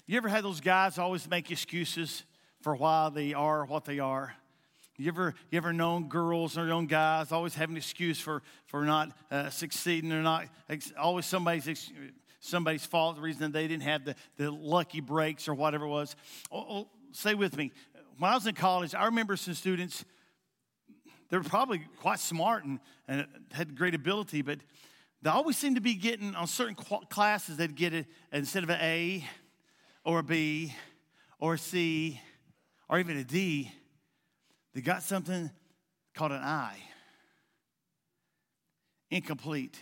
you 0.09 0.17
ever 0.17 0.29
had 0.29 0.43
those 0.43 0.61
guys 0.61 0.99
always 0.99 1.31
make 1.31 1.53
excuses 1.53 2.25
for 2.63 2.75
why 2.75 3.11
they 3.15 3.33
are 3.33 3.65
what 3.65 3.85
they 3.85 4.01
are? 4.01 4.35
You 4.99 5.07
ever, 5.07 5.35
you 5.53 5.57
ever 5.57 5.73
known 5.73 6.09
girls 6.09 6.59
or 6.59 6.67
young 6.67 6.87
guys 6.87 7.31
always 7.31 7.55
have 7.55 7.71
an 7.71 7.77
excuse 7.77 8.19
for, 8.19 8.43
for 8.67 8.85
not 8.85 9.17
uh, 9.31 9.51
succeeding 9.51 10.11
or 10.11 10.23
not, 10.23 10.47
always 10.99 11.27
somebody's 11.27 11.69
somebody's 12.43 12.85
fault, 12.85 13.17
the 13.17 13.23
reason 13.23 13.53
they 13.53 13.69
didn't 13.69 13.85
have 13.85 14.05
the, 14.05 14.15
the 14.37 14.51
lucky 14.51 15.01
breaks 15.01 15.49
or 15.49 15.55
whatever 15.55 15.87
it 15.87 15.89
was. 15.89 16.17
Oh, 16.51 16.67
oh, 16.69 16.89
say 17.13 17.35
with 17.35 17.57
me. 17.57 17.73
When 18.19 18.31
I 18.31 18.35
was 18.35 18.47
in 18.47 18.55
college, 18.55 18.95
I 18.95 19.07
remember 19.07 19.37
some 19.37 19.55
students, 19.55 20.05
they 21.31 21.39
were 21.39 21.45
probably 21.45 21.87
quite 22.01 22.19
smart 22.19 22.65
and, 22.65 22.81
and 23.09 23.27
had 23.53 23.77
great 23.77 23.95
ability, 23.95 24.43
but 24.43 24.59
they 25.23 25.31
always 25.31 25.57
seemed 25.57 25.77
to 25.77 25.81
be 25.81 25.95
getting 25.95 26.35
on 26.35 26.49
certain 26.49 26.75
classes, 26.75 27.57
they'd 27.57 27.77
get 27.77 27.95
it 27.95 28.07
instead 28.33 28.65
of 28.65 28.71
an 28.71 28.81
A 28.81 29.25
or 30.05 30.19
a 30.19 30.23
B 30.23 30.75
or 31.39 31.55
a 31.55 31.59
C 31.59 32.21
or 32.89 32.99
even 32.99 33.17
a 33.17 33.25
D, 33.25 33.71
they 34.75 34.81
got 34.81 35.03
something 35.03 35.51
called 36.13 36.33
an 36.33 36.43
I. 36.43 36.77
Incomplete. 39.11 39.79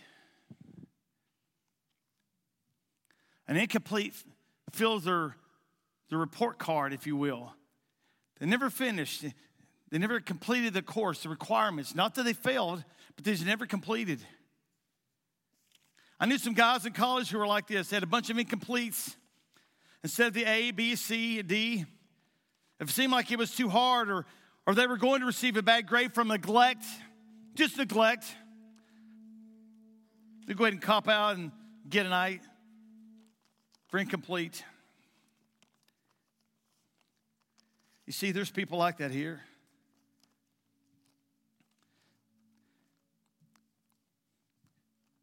An 3.51 3.57
incomplete 3.57 4.15
fills 4.71 5.03
their, 5.05 5.35
their 6.09 6.21
report 6.21 6.61
card, 6.61 6.93
if 6.93 7.05
you 7.05 7.17
will. 7.17 7.53
They 8.39 8.47
never 8.47 8.71
finished. 8.71 9.25
They 9.91 9.99
never 9.99 10.21
completed 10.21 10.73
the 10.73 10.83
course, 10.83 11.25
the 11.25 11.29
requirements. 11.29 11.93
Not 11.93 12.15
that 12.15 12.23
they 12.23 12.33
failed, 12.33 12.85
but 13.17 13.25
they 13.25 13.33
just 13.33 13.45
never 13.45 13.67
completed. 13.67 14.21
I 16.21 16.27
knew 16.27 16.39
some 16.39 16.55
guys 16.55 16.87
in 16.87 16.93
college 16.93 17.29
who 17.29 17.39
were 17.39 17.47
like 17.47 17.67
this. 17.67 17.89
They 17.89 17.97
had 17.97 18.05
a 18.05 18.07
bunch 18.07 18.31
of 18.31 18.37
incompletes. 18.37 19.17
Instead 20.05 20.29
of 20.29 20.35
the 20.35 20.45
A, 20.45 20.71
B, 20.71 20.95
C, 20.95 21.43
D, 21.43 21.85
if 22.79 22.89
it 22.89 22.93
seemed 22.93 23.13
like 23.13 23.33
it 23.33 23.39
was 23.39 23.53
too 23.57 23.69
hard 23.69 24.11
or, 24.11 24.27
or 24.65 24.77
they 24.77 24.87
were 24.87 24.97
going 24.97 25.21
to 25.23 25.27
receive 25.27 25.57
a 25.57 25.63
bad 25.63 25.89
grade 25.89 26.15
from 26.15 26.29
neglect, 26.29 26.85
just 27.57 27.77
neglect, 27.79 28.27
me 30.47 30.55
go 30.55 30.65
ahead 30.65 30.73
and 30.73 30.83
cop 30.83 31.09
out 31.09 31.35
and 31.35 31.51
get 31.89 32.07
an 32.07 32.11
night 32.11 32.43
for 33.91 33.99
incomplete. 33.99 34.65
You 38.07 38.13
see, 38.13 38.31
there's 38.31 38.51
people 38.51 38.79
like 38.79 38.99
that 38.99 39.11
here. 39.11 39.41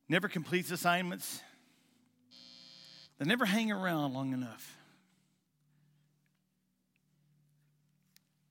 Never 0.10 0.28
completes 0.28 0.70
assignments. 0.72 1.42
They 3.18 3.26
never 3.26 3.46
hang 3.46 3.72
around 3.72 4.14
long 4.14 4.32
enough. 4.32 4.78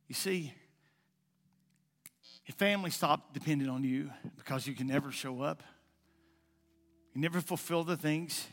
You 0.08 0.14
see, 0.14 0.52
your 2.46 2.54
family 2.56 2.90
stop 2.90 3.32
depending 3.32 3.68
on 3.68 3.84
you 3.84 4.10
because 4.36 4.66
you 4.66 4.74
can 4.74 4.86
never 4.86 5.10
show 5.10 5.40
up. 5.40 5.62
You 7.14 7.20
never 7.20 7.40
fulfill 7.40 7.84
the 7.84 7.96
things. 7.96 8.46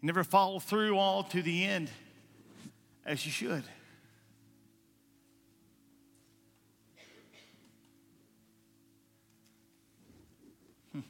You 0.00 0.06
never 0.06 0.24
follow 0.24 0.58
through 0.58 0.96
all 0.96 1.24
to 1.24 1.42
the 1.42 1.64
end 1.64 1.90
as 3.04 3.26
you 3.26 3.32
should. 3.32 3.64
Hmm. 10.92 11.00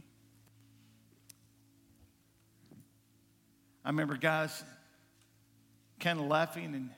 I 3.85 3.91
remember 3.91 4.17
guys 4.17 4.65
kind 6.01 6.19
of 6.19 6.27
laughing 6.27 6.75
and 6.75 6.91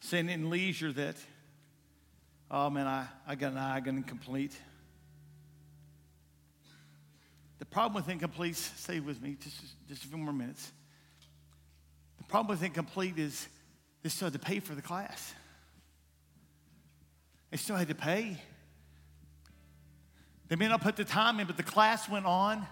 saying 0.00 0.28
in 0.28 0.50
leisure 0.50 0.92
that, 0.92 1.16
oh 2.50 2.68
man, 2.68 2.86
I, 2.86 3.06
I 3.26 3.36
got 3.36 3.52
an 3.52 3.58
eye, 3.58 3.76
I 3.76 3.80
got 3.80 3.94
incomplete. 3.94 4.58
The 7.58 7.66
problem 7.66 7.94
with 7.94 8.10
incomplete, 8.10 8.56
stay 8.56 9.00
with 9.00 9.20
me 9.20 9.36
just, 9.40 9.60
just 9.88 10.04
a 10.04 10.08
few 10.08 10.16
more 10.16 10.32
minutes. 10.32 10.70
The 12.18 12.24
problem 12.24 12.56
with 12.56 12.62
incomplete 12.62 13.18
is 13.18 13.48
they 14.02 14.08
still 14.08 14.26
had 14.26 14.32
to 14.34 14.38
pay 14.38 14.60
for 14.60 14.74
the 14.74 14.82
class. 14.82 15.34
They 17.50 17.56
still 17.56 17.76
had 17.76 17.88
to 17.88 17.94
pay. 17.94 18.36
They 20.48 20.56
may 20.56 20.68
not 20.68 20.80
put 20.80 20.96
the 20.96 21.04
time 21.04 21.40
in, 21.40 21.46
but 21.46 21.56
the 21.56 21.62
class 21.62 22.08
went 22.08 22.26
on 22.26 22.66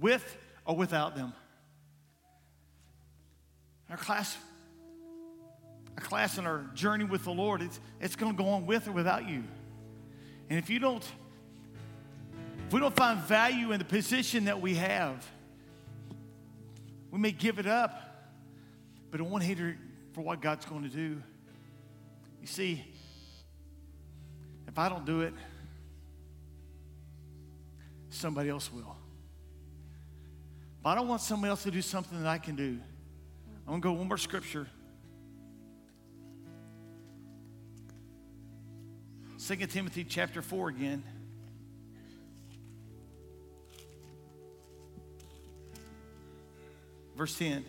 with 0.00 0.36
or 0.64 0.76
without 0.76 1.16
them. 1.16 1.32
Our 3.90 3.96
class, 3.96 4.36
our 5.96 6.04
class 6.04 6.38
and 6.38 6.46
our 6.46 6.64
journey 6.74 7.04
with 7.04 7.24
the 7.24 7.30
Lord, 7.32 7.62
it's, 7.62 7.78
it's 8.00 8.16
going 8.16 8.32
to 8.32 8.42
go 8.42 8.48
on 8.50 8.66
with 8.66 8.88
or 8.88 8.92
without 8.92 9.28
you. 9.28 9.44
And 10.48 10.58
if 10.58 10.70
you 10.70 10.78
don't 10.78 11.04
if 12.66 12.72
we 12.72 12.80
don't 12.80 12.96
find 12.96 13.20
value 13.20 13.72
in 13.72 13.78
the 13.78 13.84
position 13.84 14.46
that 14.46 14.60
we 14.60 14.74
have, 14.74 15.24
we 17.10 17.18
may 17.18 17.30
give 17.30 17.58
it 17.58 17.66
up, 17.66 18.00
but 19.10 19.20
I 19.20 19.22
want 19.22 19.44
hater 19.44 19.76
for 20.12 20.22
what 20.22 20.40
God's 20.40 20.64
going 20.64 20.82
to 20.82 20.88
do. 20.88 21.22
You 22.40 22.46
see, 22.46 22.84
if 24.66 24.78
I 24.78 24.88
don't 24.88 25.04
do 25.04 25.20
it, 25.20 25.34
somebody 28.10 28.48
else 28.48 28.72
will. 28.72 28.96
But 30.82 30.90
I 30.90 30.94
don't 30.96 31.08
want 31.08 31.20
somebody 31.20 31.50
else 31.50 31.62
to 31.62 31.70
do 31.70 31.82
something 31.82 32.20
that 32.22 32.28
I 32.28 32.38
can 32.38 32.56
do. 32.56 32.78
I'm 33.66 33.80
going 33.80 33.80
to 33.80 33.88
go 33.88 33.92
one 33.92 34.08
more 34.08 34.18
scripture. 34.18 34.66
2 39.46 39.56
Timothy 39.66 40.04
chapter 40.04 40.42
4 40.42 40.70
again. 40.70 41.02
Verse 47.24 47.38
10. 47.38 47.64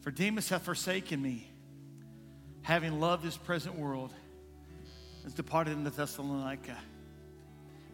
For 0.00 0.10
Demas 0.10 0.48
hath 0.48 0.64
forsaken 0.64 1.22
me, 1.22 1.48
having 2.62 2.98
loved 2.98 3.22
this 3.22 3.36
present 3.36 3.78
world, 3.78 4.12
has 5.22 5.32
departed 5.32 5.74
into 5.74 5.90
Thessalonica. 5.90 6.76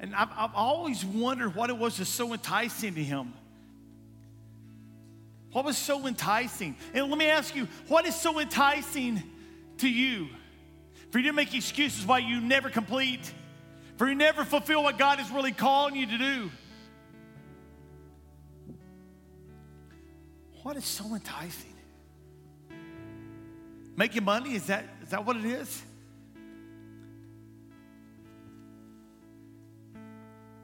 And 0.01 0.15
I've, 0.15 0.31
I've 0.35 0.55
always 0.55 1.05
wondered 1.05 1.55
what 1.55 1.69
it 1.69 1.77
was 1.77 1.99
that's 1.99 2.09
so 2.09 2.33
enticing 2.33 2.95
to 2.95 3.05
him. 3.05 3.35
What 5.53 5.67
was 5.67 5.77
so 5.77 6.07
enticing? 6.07 6.77
And 6.95 7.11
let 7.11 7.19
me 7.19 7.27
ask 7.27 7.55
you, 7.55 7.69
what 7.89 8.07
is 8.07 8.19
so 8.19 8.41
enticing 8.41 9.23
to 9.81 9.89
you? 9.91 10.29
For 11.11 11.19
you 11.19 11.27
to 11.27 11.35
make 11.35 11.55
excuses 11.55 12.07
why 12.07 12.21
you 12.21 12.41
never 12.41 12.71
complete 12.71 13.35
for 13.97 14.09
you 14.09 14.15
never 14.15 14.45
fulfill 14.45 14.83
what 14.83 14.99
God 14.99 15.21
is 15.21 15.31
really 15.31 15.53
calling 15.53 15.95
you 15.95 16.07
to 16.07 16.19
do. 16.19 16.51
What 20.63 20.77
is 20.77 20.85
so 20.85 21.15
enticing? 21.15 21.75
Making 23.97 24.25
money, 24.25 24.55
is 24.55 24.67
that, 24.67 24.85
is 25.03 25.11
that 25.11 25.25
what 25.25 25.37
it 25.37 25.45
is? 25.45 25.83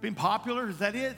Being 0.00 0.14
popular, 0.14 0.68
is 0.70 0.78
that 0.78 0.96
it? 0.96 1.16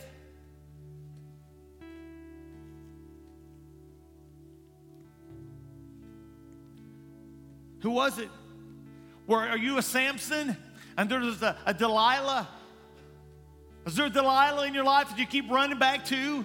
Who 7.80 7.90
was 7.90 8.18
it? 8.18 8.28
Were, 9.26 9.38
are 9.38 9.56
you 9.56 9.78
a 9.78 9.82
Samson? 9.82 10.56
And 10.96 11.08
there's 11.08 11.42
a, 11.42 11.56
a 11.66 11.74
Delilah. 11.74 12.48
Is 13.86 13.96
there 13.96 14.06
a 14.06 14.10
Delilah 14.10 14.66
in 14.66 14.74
your 14.74 14.84
life 14.84 15.08
that 15.08 15.18
you 15.18 15.26
keep 15.26 15.50
running 15.50 15.78
back 15.78 16.04
to? 16.06 16.44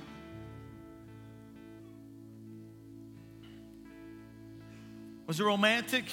Was 5.27 5.39
it 5.39 5.43
romantic? 5.43 6.05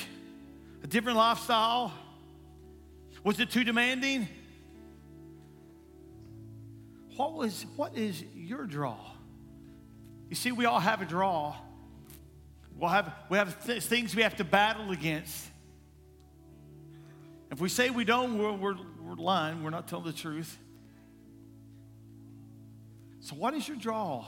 A 0.82 0.86
different 0.86 1.16
lifestyle? 1.16 1.92
Was 3.22 3.40
it 3.40 3.50
too 3.50 3.64
demanding? 3.64 4.28
What 7.16 7.34
was 7.34 7.64
what 7.76 7.96
is 7.96 8.22
your 8.34 8.66
draw? 8.66 8.98
You 10.28 10.36
see, 10.36 10.52
we 10.52 10.64
all 10.64 10.80
have 10.80 11.00
a 11.00 11.04
draw. 11.04 11.54
We'll 12.76 12.90
have, 12.90 13.12
we 13.28 13.38
have 13.38 13.64
th- 13.64 13.82
things 13.84 14.16
we 14.16 14.22
have 14.22 14.36
to 14.36 14.44
battle 14.44 14.90
against. 14.90 15.48
If 17.54 17.60
we 17.60 17.68
say 17.68 17.88
we 17.88 18.04
don't, 18.04 18.36
we're, 18.36 18.50
we're, 18.50 18.74
we're 19.00 19.14
lying. 19.14 19.62
We're 19.62 19.70
not 19.70 19.86
telling 19.86 20.06
the 20.06 20.12
truth. 20.12 20.58
So, 23.20 23.36
what 23.36 23.54
is 23.54 23.68
your 23.68 23.76
draw? 23.76 24.24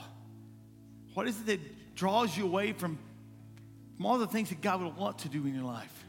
What 1.13 1.27
is 1.27 1.37
it 1.41 1.45
that 1.47 1.93
draws 1.93 2.37
you 2.37 2.45
away 2.45 2.71
from, 2.71 2.97
from 3.97 4.05
all 4.05 4.17
the 4.17 4.27
things 4.27 4.47
that 4.47 4.61
God 4.61 4.81
would 4.81 4.95
want 4.95 5.19
to 5.19 5.27
do 5.27 5.45
in 5.45 5.53
your 5.53 5.65
life? 5.65 6.05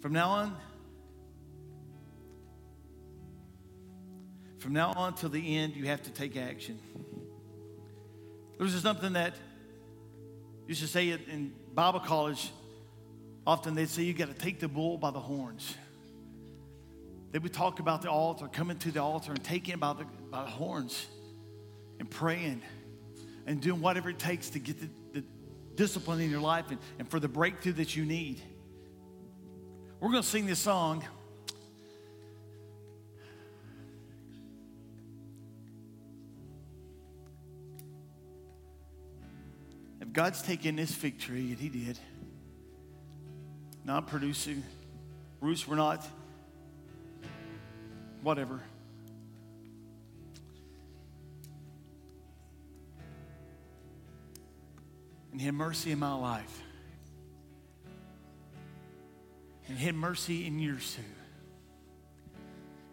From 0.00 0.12
now 0.12 0.28
on, 0.30 0.56
from 4.58 4.72
now 4.72 4.92
on 4.96 5.14
till 5.14 5.28
the 5.28 5.56
end, 5.56 5.76
you 5.76 5.86
have 5.86 6.02
to 6.02 6.10
take 6.10 6.36
action. 6.36 6.80
There 8.58 8.64
was 8.64 8.74
something 8.74 9.12
that 9.12 9.34
used 10.66 10.80
to 10.80 10.88
say 10.88 11.10
in 11.10 11.52
Bible 11.72 12.00
college. 12.00 12.50
Often 13.46 13.76
they'd 13.76 13.88
say 13.88 14.02
you 14.02 14.12
got 14.12 14.28
to 14.28 14.34
take 14.34 14.58
the 14.58 14.68
bull 14.68 14.98
by 14.98 15.12
the 15.12 15.20
horns. 15.20 15.74
They 17.30 17.38
would 17.38 17.52
talk 17.52 17.78
about 17.78 18.02
the 18.02 18.10
altar, 18.10 18.48
coming 18.48 18.76
to 18.78 18.90
the 18.90 19.00
altar 19.00 19.30
and 19.30 19.42
taking 19.44 19.74
it 19.74 19.80
by 19.80 19.92
the, 19.92 20.04
by 20.30 20.42
the 20.42 20.50
horns 20.50 21.06
and 22.00 22.10
praying 22.10 22.62
and 23.46 23.60
doing 23.60 23.80
whatever 23.80 24.10
it 24.10 24.18
takes 24.18 24.50
to 24.50 24.58
get 24.58 24.80
the, 24.80 25.20
the 25.20 25.24
discipline 25.76 26.20
in 26.20 26.30
your 26.30 26.40
life 26.40 26.66
and, 26.70 26.78
and 26.98 27.08
for 27.08 27.20
the 27.20 27.28
breakthrough 27.28 27.74
that 27.74 27.94
you 27.94 28.04
need. 28.04 28.42
We're 30.00 30.10
going 30.10 30.22
to 30.22 30.28
sing 30.28 30.46
this 30.46 30.58
song. 30.58 31.04
God's 40.18 40.42
taken 40.42 40.74
this 40.74 40.92
fig 40.92 41.20
tree, 41.20 41.52
and 41.52 41.58
He 41.60 41.68
did, 41.68 41.96
not 43.84 44.08
producing, 44.08 44.64
roots 45.40 45.64
were 45.64 45.76
not, 45.76 46.04
whatever. 48.24 48.60
And 55.30 55.40
He 55.40 55.46
had 55.46 55.54
mercy 55.54 55.92
in 55.92 56.00
my 56.00 56.16
life. 56.16 56.62
And 59.68 59.78
He 59.78 59.86
had 59.86 59.94
mercy 59.94 60.48
in 60.48 60.58
yours 60.58 60.96
too. 60.96 61.02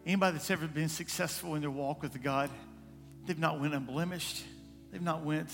Anybody 0.06 0.38
that's 0.38 0.52
ever 0.52 0.68
been 0.68 0.90
successful 0.90 1.56
in 1.56 1.62
their 1.62 1.72
walk 1.72 2.04
with 2.04 2.22
God, 2.22 2.52
they've 3.26 3.40
not 3.40 3.60
went 3.60 3.74
unblemished. 3.74 4.44
They've 4.92 5.02
not 5.02 5.24
went 5.24 5.50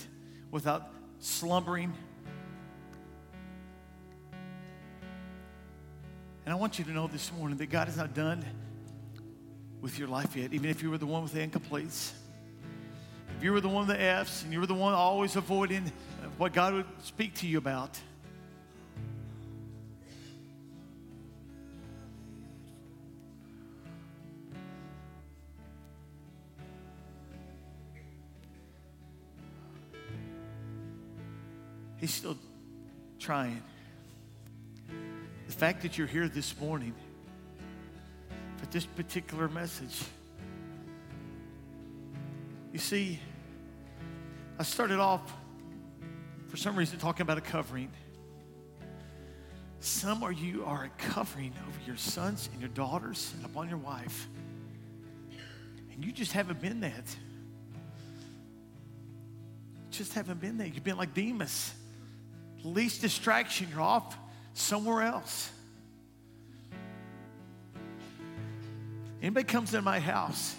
without 0.51 0.91
slumbering. 1.21 1.93
And 6.45 6.53
I 6.53 6.55
want 6.55 6.79
you 6.79 6.85
to 6.85 6.91
know 6.91 7.07
this 7.07 7.31
morning 7.31 7.57
that 7.59 7.69
God 7.69 7.87
is 7.87 7.95
not 7.95 8.13
done 8.13 8.43
with 9.79 9.97
your 9.97 10.07
life 10.07 10.35
yet, 10.35 10.53
even 10.53 10.69
if 10.69 10.83
you 10.83 10.89
were 10.89 10.97
the 10.97 11.05
one 11.05 11.23
with 11.23 11.33
the 11.33 11.47
incompletes. 11.47 12.11
If 13.37 13.43
you 13.43 13.53
were 13.53 13.61
the 13.61 13.69
one 13.69 13.87
with 13.87 13.95
the 13.95 14.03
F's 14.03 14.43
and 14.43 14.51
you 14.51 14.59
were 14.59 14.65
the 14.65 14.73
one 14.73 14.93
always 14.93 15.35
avoiding 15.35 15.91
what 16.37 16.53
God 16.53 16.73
would 16.73 16.85
speak 17.03 17.35
to 17.35 17.47
you 17.47 17.57
about. 17.59 17.99
He's 32.01 32.11
still 32.11 32.35
trying. 33.19 33.61
The 35.45 35.53
fact 35.53 35.83
that 35.83 35.99
you're 35.99 36.07
here 36.07 36.27
this 36.27 36.59
morning 36.59 36.95
for 38.57 38.65
this 38.65 38.87
particular 38.87 39.47
message. 39.47 40.01
You 42.73 42.79
see, 42.79 43.19
I 44.57 44.63
started 44.63 44.99
off 44.99 45.21
for 46.47 46.57
some 46.57 46.75
reason 46.75 46.97
talking 46.97 47.21
about 47.21 47.37
a 47.37 47.41
covering. 47.41 47.91
Some 49.79 50.23
of 50.23 50.33
you 50.33 50.65
are 50.65 50.85
a 50.85 50.89
covering 50.97 51.53
over 51.67 51.79
your 51.85 51.97
sons 51.97 52.49
and 52.51 52.59
your 52.59 52.69
daughters 52.69 53.31
and 53.35 53.45
upon 53.45 53.69
your 53.69 53.77
wife. 53.77 54.27
And 55.93 56.03
you 56.03 56.11
just 56.11 56.31
haven't 56.31 56.61
been 56.61 56.79
that. 56.79 57.15
Just 59.91 60.13
haven't 60.13 60.41
been 60.41 60.57
that. 60.57 60.73
You've 60.73 60.83
been 60.83 60.97
like 60.97 61.13
Demas 61.13 61.75
least 62.63 63.01
distraction, 63.01 63.67
you're 63.71 63.81
off 63.81 64.17
somewhere 64.53 65.03
else. 65.03 65.51
Anybody 69.21 69.45
comes 69.45 69.73
in 69.73 69.83
my 69.83 69.99
house, 69.99 70.55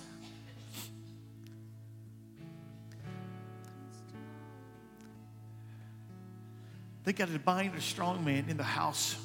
they 7.04 7.12
got 7.12 7.28
to 7.28 7.38
bind 7.38 7.74
a 7.74 7.80
strong 7.80 8.24
man 8.24 8.46
in 8.48 8.56
the 8.56 8.62
house, 8.62 9.16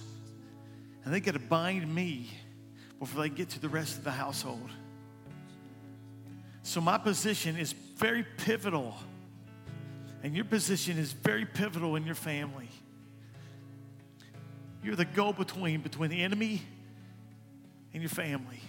and 1.06 1.14
they 1.14 1.20
got 1.20 1.34
to 1.34 1.40
bind 1.40 1.94
me 1.94 2.30
before 3.00 3.22
they 3.22 3.30
get 3.30 3.50
to 3.50 3.60
the 3.60 3.70
rest 3.70 3.98
of 3.98 4.04
the 4.04 4.12
household. 4.12 4.70
So 6.64 6.82
my 6.82 6.98
position 6.98 7.56
is 7.58 7.74
very 7.74 8.26
pivotal 8.38 8.96
and 10.24 10.36
your 10.36 10.46
position 10.46 10.98
is 10.98 11.14
very 11.14 11.46
pivotal 11.46 11.96
in 11.96 12.06
your 12.06 12.16
family. 12.16 12.67
You're 14.84 14.96
the 14.96 15.06
go 15.06 15.34
between 15.34 15.82
between 15.82 16.10
the 16.10 16.22
enemy 16.22 16.62
and 17.94 18.02
your 18.02 18.10
family. 18.10 18.60